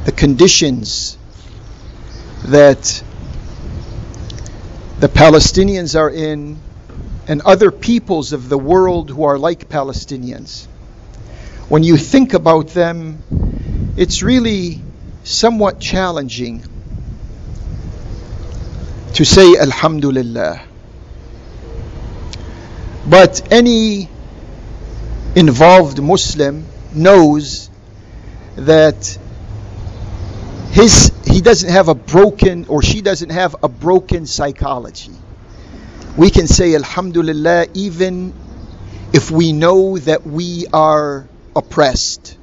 [0.05, 1.17] the conditions
[2.45, 3.03] that
[4.99, 6.59] the Palestinians are in
[7.27, 10.65] and other peoples of the world who are like Palestinians.
[11.69, 13.23] When you think about them,
[13.95, 14.81] it's really
[15.24, 16.62] somewhat challenging
[19.14, 20.60] to say Alhamdulillah.
[23.08, 24.08] But any
[25.34, 27.70] involved Muslim knows
[28.56, 29.18] that
[30.70, 35.12] his he doesn't have a broken or she doesn't have a broken psychology.
[36.16, 38.34] We can say Alhamdulillah even
[39.12, 42.36] if we know that we are oppressed.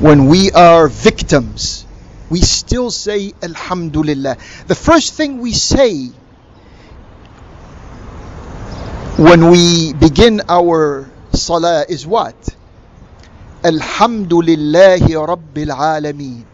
[0.00, 1.86] When we are victims,
[2.28, 4.36] we still say Alhamdulillah.
[4.66, 6.08] The first thing we say
[9.16, 12.36] when we begin our salah is what?
[13.62, 16.44] Alhamdulillahi Rabbil Alameen.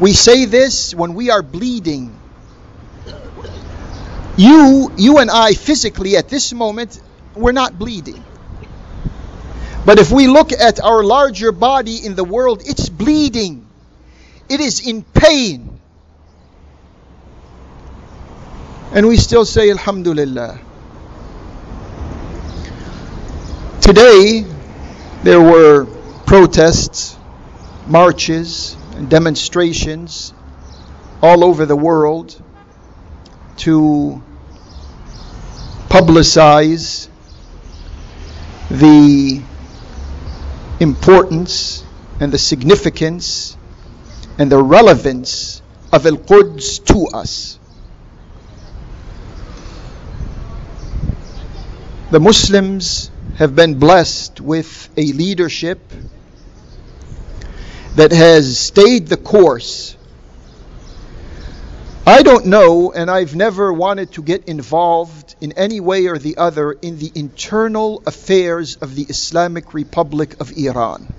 [0.00, 2.16] We say this when we are bleeding.
[4.38, 6.98] You, you and I physically at this moment,
[7.34, 8.24] we're not bleeding.
[9.84, 13.66] But if we look at our larger body in the world, it's bleeding.
[14.48, 15.80] It is in pain.
[18.92, 20.60] And we still say Alhamdulillah.
[23.80, 24.44] Today,
[25.22, 25.86] there were
[26.26, 27.16] protests,
[27.86, 30.34] marches, and demonstrations
[31.22, 32.40] all over the world
[33.58, 34.22] to
[35.88, 37.08] publicize
[38.70, 39.42] the
[40.80, 41.84] importance
[42.18, 43.56] and the significance
[44.38, 45.62] and the relevance
[45.92, 47.58] of Al Quds to us.
[52.10, 55.80] The Muslims have been blessed with a leadership
[57.96, 59.96] that has stayed the course.
[62.06, 66.38] I don't know, and I've never wanted to get involved in any way or the
[66.38, 71.12] other in the internal affairs of the Islamic Republic of Iran.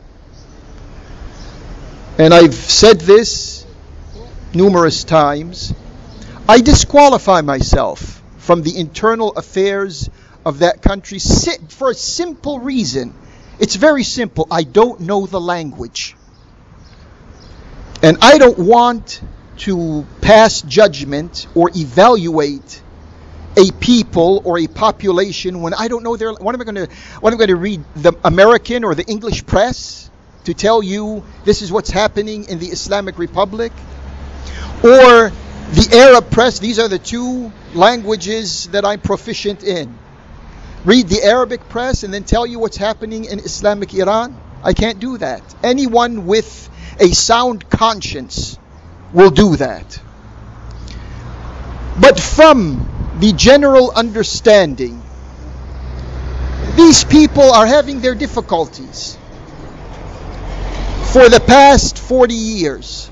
[2.18, 3.66] And I've said this
[4.54, 5.74] numerous times.
[6.50, 10.10] I disqualify myself from the internal affairs
[10.46, 11.20] of that country
[11.70, 13.14] for a simple reason.
[13.60, 14.48] It's very simple.
[14.50, 16.16] I don't know the language.
[18.02, 19.22] And I don't want
[19.62, 22.82] to pass judgment or evaluate
[23.58, 26.88] a people or a population when I don't know their what am I going to
[27.20, 30.10] what am I going to read the American or the English press
[30.46, 33.72] to tell you this is what's happening in the Islamic Republic?
[34.84, 35.32] Or
[35.74, 39.94] the Arab press these are the two languages that I'm proficient in.
[40.86, 44.36] Read the Arabic press and then tell you what's happening in Islamic Iran?
[44.64, 45.44] I can't do that.
[45.64, 48.58] Anyone with a sound conscience
[49.14, 50.02] will do that.
[52.00, 55.02] But from the general understanding,
[56.76, 59.18] these people are having their difficulties
[61.12, 63.12] for the past 40 years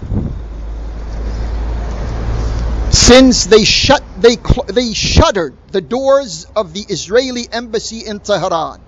[2.91, 4.37] since they shut they
[4.67, 8.81] they shuttered the doors of the Israeli embassy in Tehran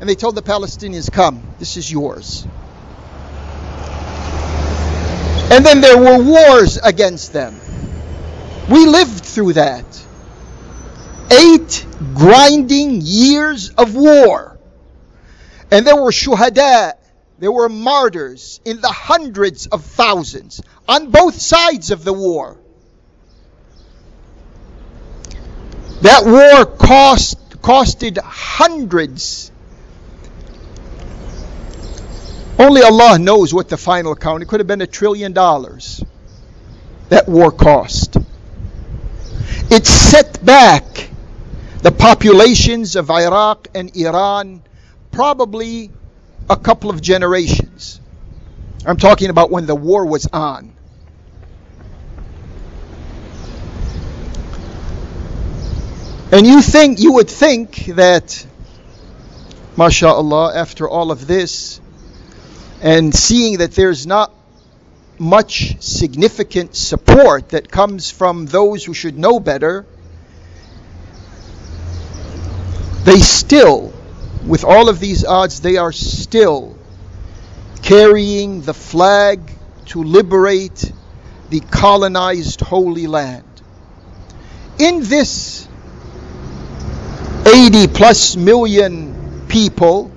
[0.00, 2.46] and they told the Palestinians come this is yours
[5.54, 7.54] and then there were wars against them.
[8.68, 9.84] We lived through that.
[11.30, 14.58] Eight grinding years of war.
[15.70, 16.94] And there were shuhada,
[17.38, 22.58] there were martyrs in the hundreds of thousands on both sides of the war.
[26.02, 29.52] That war cost costed hundreds
[32.58, 34.42] only Allah knows what the final count.
[34.42, 36.02] It could have been a trillion dollars.
[37.08, 38.16] That war cost.
[39.70, 41.10] It set back
[41.82, 44.62] the populations of Iraq and Iran
[45.10, 45.90] probably
[46.48, 48.00] a couple of generations.
[48.86, 50.72] I'm talking about when the war was on.
[56.32, 58.46] And you think you would think that
[59.76, 61.80] mashallah after all of this
[62.84, 64.30] and seeing that there's not
[65.18, 69.86] much significant support that comes from those who should know better,
[73.04, 73.90] they still,
[74.46, 76.76] with all of these odds, they are still
[77.82, 79.40] carrying the flag
[79.86, 80.92] to liberate
[81.48, 83.44] the colonized Holy Land.
[84.78, 85.66] In this
[87.46, 90.10] 80 plus million people.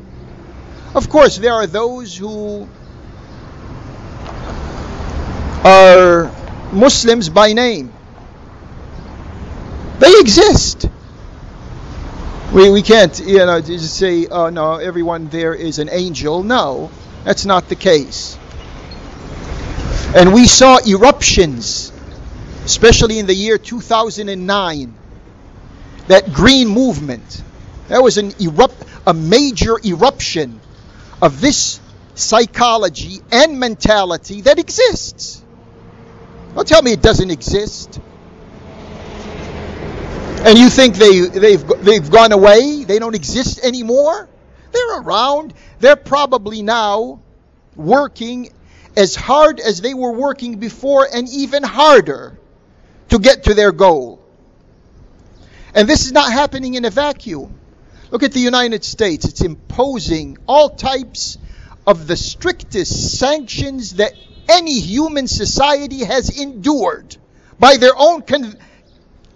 [0.98, 2.68] Of course, there are those who
[5.64, 6.32] are
[6.74, 7.94] Muslims by name.
[10.00, 10.90] They exist.
[12.52, 16.42] We, we can't, you know, just say, oh no, everyone there is an angel.
[16.42, 16.90] No,
[17.24, 18.36] that's not the case.
[20.16, 21.92] And we saw eruptions,
[22.66, 24.96] especially in the year 2009.
[26.08, 27.44] That green movement,
[27.88, 30.60] that was an erupt, a major eruption
[31.22, 31.80] of this
[32.16, 35.44] psychology and mentality that exists.
[36.56, 38.00] Don't tell me it doesn't exist.
[40.40, 42.84] And you think they, they've, they've gone away?
[42.84, 44.30] They don't exist anymore?
[44.72, 45.54] They're around.
[45.80, 47.22] They're probably now
[47.76, 48.52] working
[48.96, 52.40] as hard as they were working before and even harder
[53.10, 54.20] to get to their goal.
[55.76, 57.57] And this is not happening in a vacuum.
[58.12, 59.26] Look at the United States.
[59.26, 61.38] It's imposing all types
[61.86, 64.14] of the strictest sanctions that
[64.50, 67.18] any human society has endured
[67.60, 68.58] by their own con-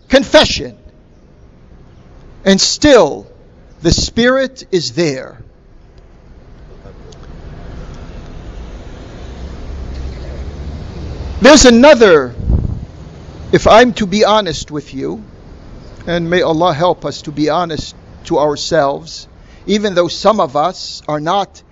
[0.07, 0.77] confession.
[2.45, 3.27] And still,
[3.81, 5.41] the Spirit is there.
[11.41, 12.35] There's another,
[13.51, 15.23] if I'm to be honest with you,
[16.05, 17.95] and may Allah help us to be honest
[18.25, 19.27] to ourselves,
[19.65, 21.63] even though some of us are not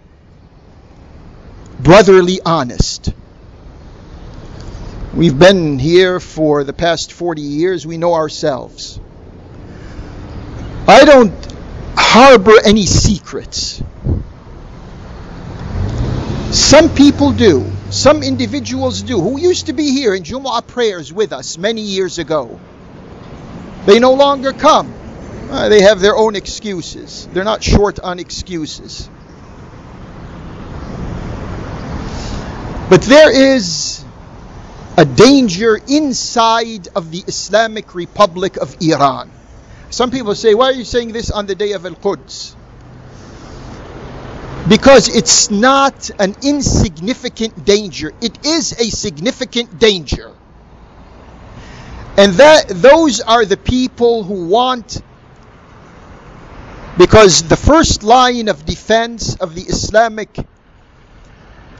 [1.80, 3.14] brotherly honest.
[5.14, 9.00] We've been here for the past 40 years, we know ourselves.
[10.88, 11.34] I don't
[11.95, 13.82] harbor any secrets.
[16.52, 17.72] Some people do.
[17.91, 22.18] Some individuals do, who used to be here in Jumu'ah prayers with us many years
[22.20, 22.60] ago.
[23.86, 24.93] They no longer come.
[25.50, 27.28] Uh, they have their own excuses.
[27.34, 29.10] They're not short on excuses.
[32.88, 34.06] But there is
[34.95, 39.32] a danger inside of the Islamic Republic of Iran.
[39.89, 42.56] Some people say, why are you saying this on the day of Al Quds?
[44.68, 50.32] Because it's not an insignificant danger, it is a significant danger.
[52.18, 55.02] And that those are the people who want
[57.00, 60.38] because the first line of defense of the Islamic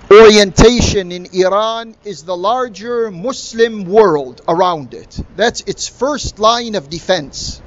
[0.10, 5.20] orientation in Iran is the larger Muslim world around it.
[5.36, 7.62] That's its first line of defense.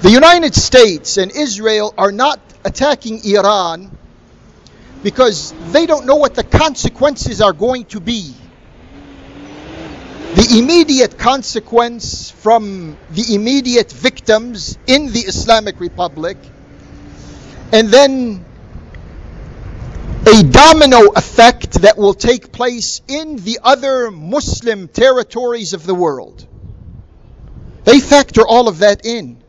[0.00, 3.96] The United States and Israel are not attacking Iran
[5.04, 8.34] because they don't know what the consequences are going to be.
[10.34, 16.38] The immediate consequence from the immediate victims in the Islamic Republic,
[17.72, 18.44] and then
[20.26, 26.46] a domino effect that will take place in the other Muslim territories of the world.
[27.84, 29.42] They factor all of that in.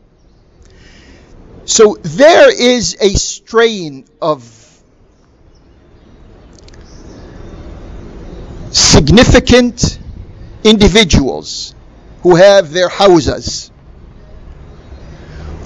[1.64, 4.42] So there is a strain of
[8.70, 9.98] significant
[10.64, 11.74] individuals
[12.22, 13.70] who have their houses,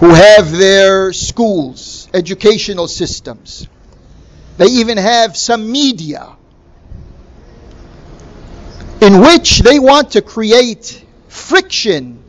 [0.00, 3.68] who have their schools, educational systems.
[4.58, 6.36] They even have some media
[9.00, 12.22] in which they want to create friction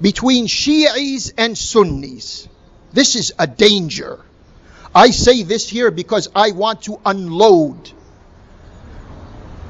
[0.00, 2.48] between Shi'is and Sunnis.
[2.92, 4.20] This is a danger.
[4.94, 7.92] I say this here because I want to unload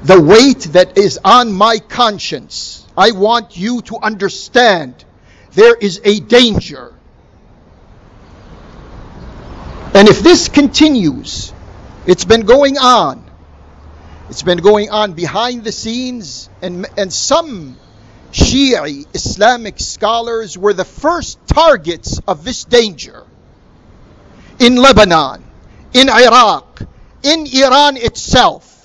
[0.03, 2.85] the weight that is on my conscience.
[2.95, 5.03] I want you to understand
[5.51, 6.93] there is a danger.
[9.93, 11.51] And if this continues,
[12.05, 13.23] it's been going on.
[14.29, 17.77] It's been going on behind the scenes, and, and some
[18.31, 23.23] Shia Islamic scholars were the first targets of this danger
[24.59, 25.43] in Lebanon,
[25.93, 26.81] in Iraq,
[27.23, 28.76] in Iran itself.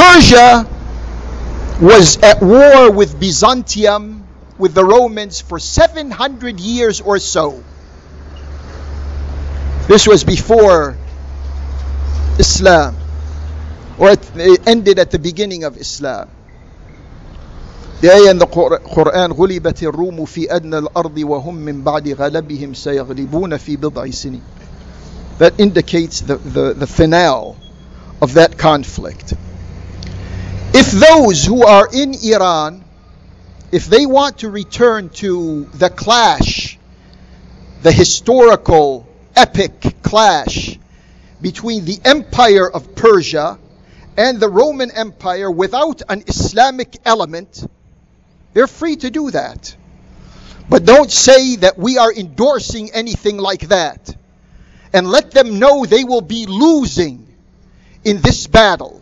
[0.00, 0.68] Persia
[1.80, 4.26] was at war with Byzantium,
[4.58, 7.62] with the Romans, for 700 years or so.
[9.88, 10.96] This was before
[12.38, 12.96] Islam
[13.98, 16.28] or it ended at the beginning of Islam.
[18.00, 23.56] The ayah in the Quran غلبت الروم في أدنى الأرض وهم من بعد غلبهم سيغلبون
[23.56, 24.42] في بضع سنين.
[25.38, 27.56] That indicates the, the, the finale
[28.20, 29.34] of that conflict.
[30.73, 32.85] If those who are in Iran
[33.71, 36.77] if they want to return to the clash,
[37.83, 40.77] the historical, epic clash
[41.41, 43.57] between the empire of Persia
[44.17, 47.65] and the Roman Empire without an Islamic element,
[48.53, 49.73] they're free to do that.
[50.69, 54.15] But don't say that we are endorsing anything like that.
[54.93, 57.25] And let them know they will be losing
[58.03, 59.00] in this battle.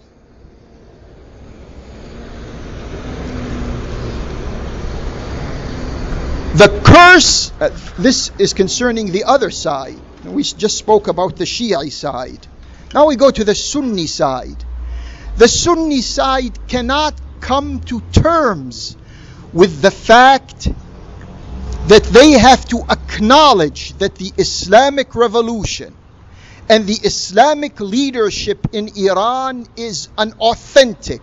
[6.56, 7.70] The curse, uh,
[8.00, 10.00] this is concerning the other side.
[10.26, 12.48] We just spoke about the Shia side.
[12.94, 14.66] Now we go to the Sunni side.
[15.38, 18.98] The Sunni side cannot come to terms
[19.54, 20.68] with the fact
[21.88, 25.96] that they have to acknowledge that the Islamic revolution
[26.70, 31.22] and the Islamic leadership in Iran is an authentic,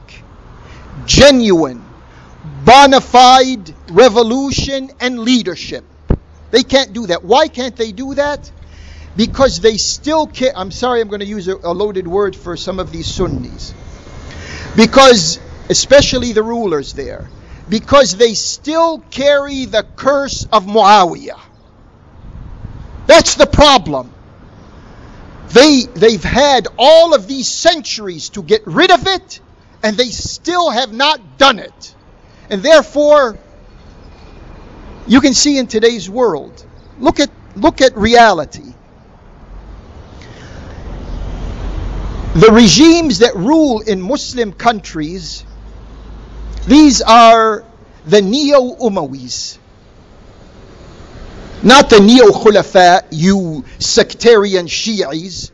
[1.05, 1.86] genuine,
[2.65, 5.85] bona fide revolution and leadership.
[6.51, 7.25] They can't do that.
[7.25, 8.51] Why can't they do that?
[9.17, 10.53] Because they still care.
[10.55, 13.75] I'm sorry, I'm going to use a, a loaded word for some of these Sunnis.
[14.77, 15.39] Because,
[15.71, 17.29] especially the rulers there,
[17.69, 21.41] because they still carry the curse of Muawiyah.
[23.07, 24.13] That's the problem.
[25.49, 29.41] They, they've had all of these centuries to get rid of it,
[29.83, 31.95] and they still have not done it.
[32.51, 33.39] And therefore,
[35.07, 36.65] you can see in today's world,
[36.99, 38.75] look at, look at reality.
[42.35, 45.45] The regimes that rule in Muslim countries
[46.67, 47.65] these are
[48.07, 49.59] the Neo Umayyas.
[51.63, 55.53] Not the Neo Khulafa, you sectarian Shi'is.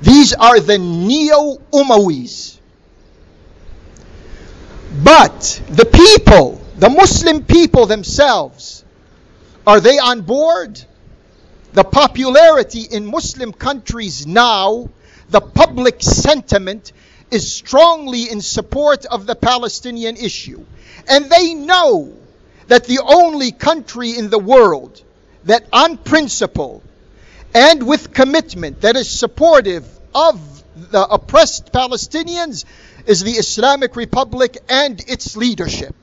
[0.00, 2.58] These are the Neo Umayyas.
[5.02, 8.84] But the people, the Muslim people themselves,
[9.66, 10.80] are they on board?
[11.72, 14.88] The popularity in Muslim countries now,
[15.30, 16.92] the public sentiment
[17.32, 20.64] is strongly in support of the Palestinian issue.
[21.08, 22.12] And they know
[22.68, 25.02] that the only country in the world
[25.44, 26.82] that, on principle
[27.52, 29.84] and with commitment, that is supportive
[30.14, 32.64] of the oppressed Palestinians
[33.06, 35.94] is the Islamic Republic and its leadership.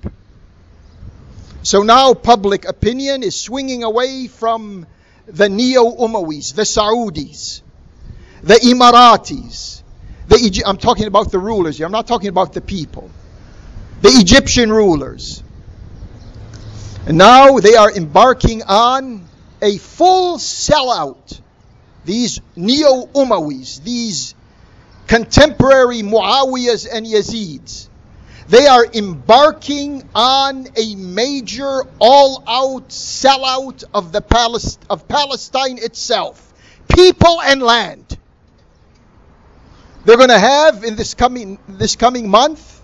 [1.63, 4.87] So now public opinion is swinging away from
[5.27, 7.61] the Neo Umayyas, the Saudis,
[8.41, 9.81] the Emiratis,
[10.27, 11.85] the, I'm talking about the rulers here.
[11.85, 13.09] I'm not talking about the people.
[14.01, 15.43] The Egyptian rulers.
[17.05, 19.25] And now they are embarking on
[19.61, 21.39] a full sellout.
[22.05, 24.33] These neo Umayyas, these
[25.11, 27.89] contemporary Muawiyahs and Yazids,
[28.47, 36.53] they are embarking on a major all out sellout of, the Palest- of Palestine itself,
[36.95, 38.17] people and land.
[40.05, 42.81] They're going to have in this coming this coming month,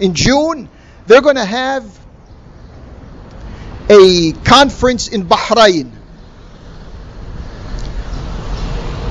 [0.00, 0.68] in June,
[1.06, 1.84] they're going to have
[3.88, 5.95] a conference in Bahrain.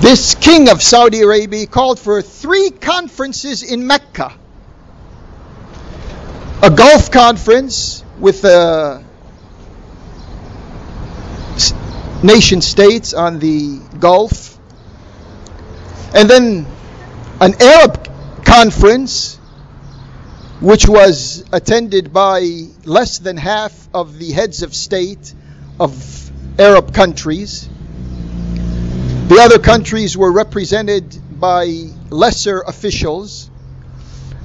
[0.01, 4.33] This king of Saudi Arabia called for three conferences in Mecca.
[6.61, 9.01] A Gulf conference with uh,
[11.55, 11.75] the
[12.23, 14.57] nation states on the Gulf.
[16.13, 16.65] And then
[17.39, 18.09] an Arab
[18.45, 19.35] conference
[20.61, 25.33] which was attended by less than half of the heads of state
[25.79, 27.69] of Arab countries.
[29.27, 31.65] The other countries were represented by
[32.11, 33.49] lesser officials.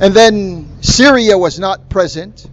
[0.01, 2.47] And then Syria was not present.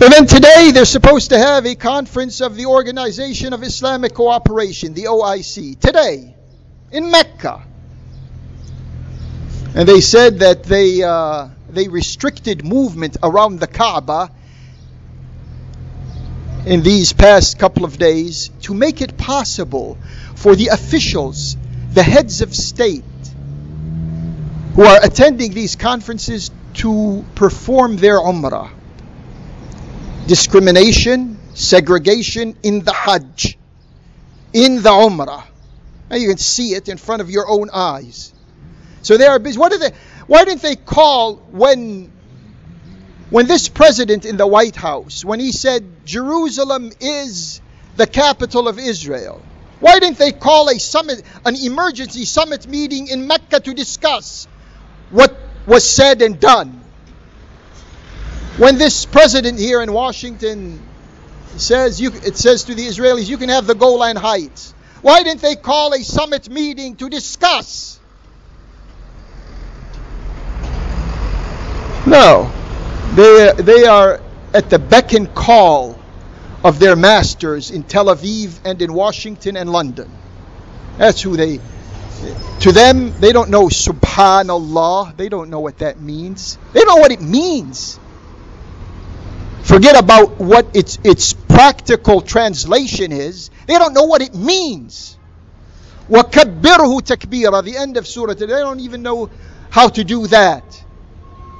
[0.00, 4.94] And then today they're supposed to have a conference of the Organization of Islamic Cooperation,
[4.94, 5.78] the OIC.
[5.78, 6.34] Today
[6.90, 7.62] in Mecca.
[9.76, 14.32] And they said that they, uh, they restricted movement around the Kaaba
[16.66, 19.98] in these past couple of days to make it possible
[20.34, 21.56] for the officials,
[21.92, 23.04] the heads of state,
[24.74, 28.70] who are attending these conferences to perform their umrah.
[30.26, 33.58] Discrimination, segregation in the Hajj,
[34.52, 35.44] in the umrah.
[36.10, 38.32] Now you can see it in front of your own eyes.
[39.02, 39.58] So they are busy.
[39.58, 39.90] What they,
[40.26, 42.12] why didn't they call when
[43.30, 47.60] when this president in the White House, when he said Jerusalem is
[47.96, 49.42] the capital of Israel,
[49.80, 54.48] why didn't they call a summit, an emergency summit meeting in Mecca to discuss
[55.10, 56.80] what was said and done?
[58.56, 60.82] When this president here in Washington
[61.56, 64.74] says you, it says to the Israelis, you can have the Golan Heights.
[65.02, 68.00] Why didn't they call a summit meeting to discuss?
[72.04, 72.50] No,
[73.17, 74.21] they they are
[74.53, 75.99] at the beck and call
[76.63, 80.11] of their masters in Tel Aviv and in Washington and London.
[80.97, 81.59] That's who they.
[82.61, 85.17] To them, they don't know Subhanallah.
[85.17, 86.57] They don't know what that means.
[86.71, 87.99] They don't know what it means.
[89.63, 93.49] Forget about what its its practical translation is.
[93.67, 95.17] They don't know what it means.
[96.09, 98.33] وَكَبِّرْهُ تَكْبِيرًا The end of Surah.
[98.33, 99.29] They don't even know
[99.69, 100.83] how to do that.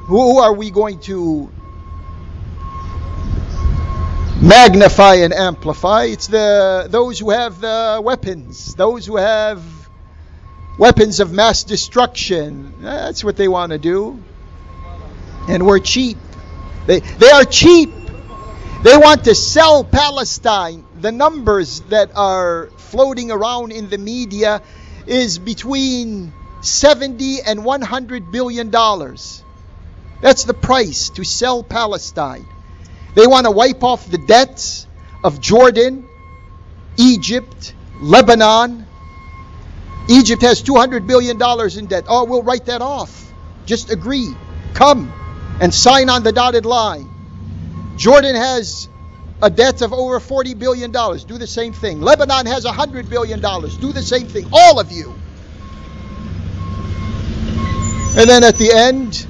[0.09, 1.52] Who are we going to
[4.40, 6.04] magnify and amplify?
[6.04, 9.62] It's the those who have the weapons, those who have
[10.78, 12.80] weapons of mass destruction.
[12.80, 14.18] That's what they want to do.
[15.46, 16.16] And we're cheap.
[16.86, 17.90] They they are cheap.
[18.84, 20.86] They want to sell Palestine.
[20.98, 24.62] The numbers that are floating around in the media
[25.06, 26.32] is between
[26.62, 29.44] 70 and 100 billion dollars.
[30.20, 32.46] That's the price to sell Palestine.
[33.14, 34.86] They want to wipe off the debts
[35.24, 36.06] of Jordan,
[36.96, 38.86] Egypt, Lebanon.
[40.08, 42.04] Egypt has 200 billion dollars in debt.
[42.08, 43.32] Oh, we'll write that off.
[43.66, 44.34] Just agree.
[44.74, 45.12] Come
[45.60, 47.08] and sign on the dotted line.
[47.96, 48.88] Jordan has
[49.42, 51.24] a debt of over 40 billion dollars.
[51.24, 52.00] Do the same thing.
[52.00, 53.76] Lebanon has 100 billion dollars.
[53.76, 54.48] Do the same thing.
[54.52, 55.14] All of you.
[58.16, 59.26] And then at the end,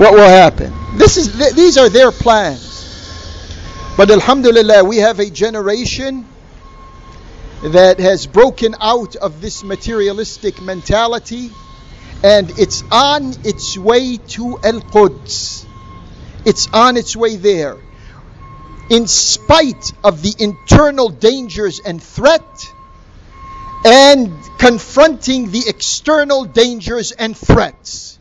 [0.00, 0.72] what will happen?
[0.96, 2.68] This is th- these are their plans.
[3.98, 6.24] But alhamdulillah, we have a generation
[7.62, 11.50] that has broken out of this materialistic mentality
[12.22, 15.66] and it's on its way to Al Quds.
[16.46, 17.76] It's on its way there.
[18.88, 22.72] In spite of the internal dangers and threat,
[23.84, 28.18] and confronting the external dangers and threats.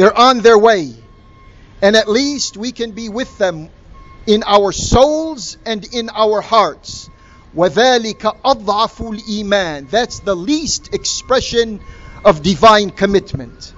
[0.00, 0.94] They're on their way.
[1.82, 3.68] And at least we can be with them
[4.26, 7.08] in our souls and in our hearts.
[7.56, 11.80] وَذَلِكَ أَضْعَفُ الْإِيمَانِ That's the least expression
[12.24, 13.72] of divine commitment.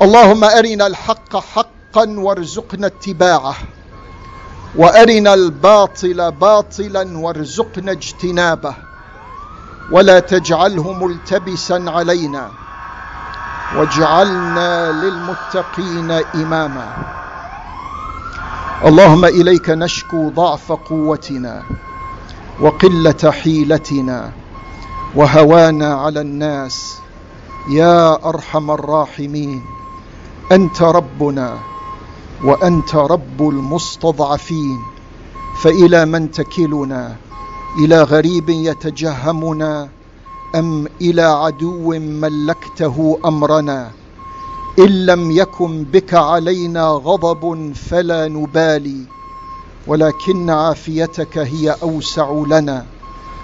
[0.00, 3.56] اللهم أرنا الحق حقا وارزقنا اتباعه
[4.76, 8.74] وأرنا الباطل باطلا وارزقنا اجتنابه
[9.90, 12.50] ولا تجعله ملتبسا علينا
[13.75, 16.87] واجعلنا للمتقين إماما.
[18.85, 21.63] اللهم إليك نشكو ضعف قوتنا
[22.59, 24.31] وقلة حيلتنا
[25.15, 26.97] وهوانا على الناس.
[27.69, 29.61] يا أرحم الراحمين
[30.51, 31.57] أنت ربنا
[32.43, 34.79] وأنت رب المستضعفين.
[35.63, 37.15] فإلى من تكلنا؟
[37.79, 39.89] إلى غريب يتجهمنا
[40.57, 43.91] أم إلى عدو ملكته أمرنا؟
[44.79, 49.01] إن لم يكن بك علينا غضب فلا نبالي
[49.87, 52.85] ولكن عافيتك هي أوسع لنا.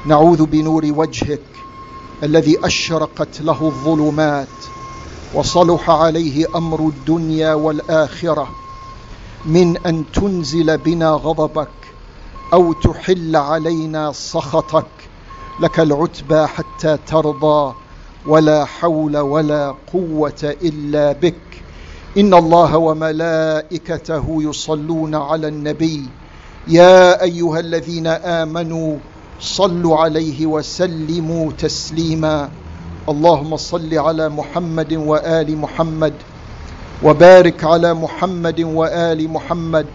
[0.05, 1.49] نعوذ بنور وجهك
[2.24, 4.47] الذي أشرقت له الظلمات
[5.34, 8.47] وصلح عليه أمر الدنيا والآخرة.
[9.45, 11.70] من أن تنزل بنا غضبك
[12.53, 14.86] أو تحل علينا سخطك.
[15.60, 17.74] لك العتبى حتى ترضى
[18.26, 21.64] ولا حول ولا قوة إلا بك.
[22.18, 26.04] إن الله وملائكته يصلون على النبي.
[26.68, 28.97] يا أيها الذين آمنوا
[29.39, 32.49] صلوا عليه وسلموا تسليما.
[33.10, 36.14] اللهم صل على محمد وآل محمد
[37.04, 39.86] وبارك على محمد وآل محمد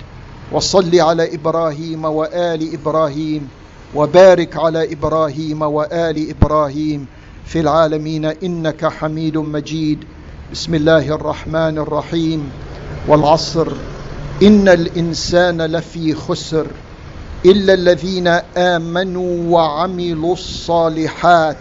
[0.52, 3.48] وصل على إبراهيم وآل إبراهيم.
[3.94, 7.06] وبارك على إبراهيم وآل إبراهيم
[7.46, 10.04] في العالمين إنك حميد مجيد.
[10.52, 12.50] بسم الله الرحمن الرحيم.
[13.08, 13.72] والعصر.
[14.42, 16.66] إن الإنسان لفي خسر
[17.46, 18.26] إلا الذين
[18.56, 21.56] آمنوا وعملوا الصالحات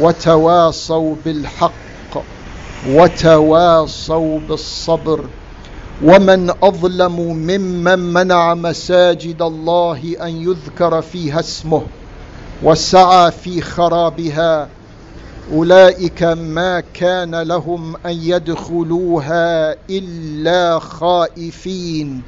[0.00, 1.72] وتواصوا بالحق
[2.88, 5.24] وتواصوا بالصبر.
[6.04, 11.82] ومن أظلم ممن منع مساجد الله أن يذكر فيها اسمه
[12.62, 14.68] وسعى في خرابها
[15.52, 22.22] أولئك ما كان لهم أن يدخلوها إلا خائفين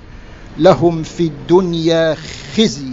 [0.58, 2.16] لهم في الدنيا
[2.56, 2.92] خزي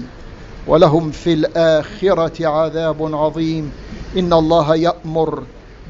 [0.68, 3.72] ولهم في الآخرة عذاب عظيم
[4.18, 5.44] إن الله يأمر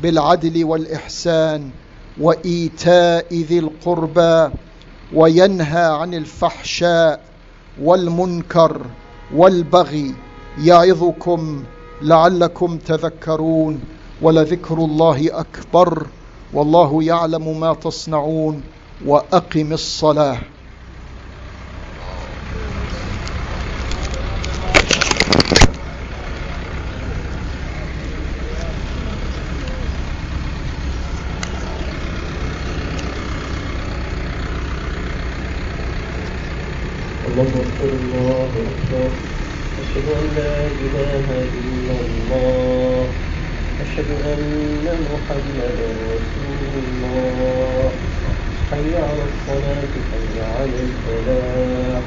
[0.03, 1.69] بالعدل والإحسان
[2.21, 4.49] وإيتاء ذي القربى
[5.13, 7.21] وينهى عن الفحشاء
[7.81, 8.81] والمنكر
[9.35, 10.15] والبغي
[10.63, 11.63] يعظكم
[12.01, 13.79] لعلكم تذكرون
[14.21, 16.07] ولذكر الله أكبر
[16.53, 18.63] والله يعلم ما تصنعون
[19.05, 20.37] وأقم الصلاة.
[37.37, 39.09] الله الله أكبر
[39.81, 41.27] أشهد أن لا إله
[41.61, 43.05] إلا الله
[43.81, 47.91] أشهد أن محمدا رسول الله.
[48.71, 52.03] حي على الصلاة حي على الفلاح.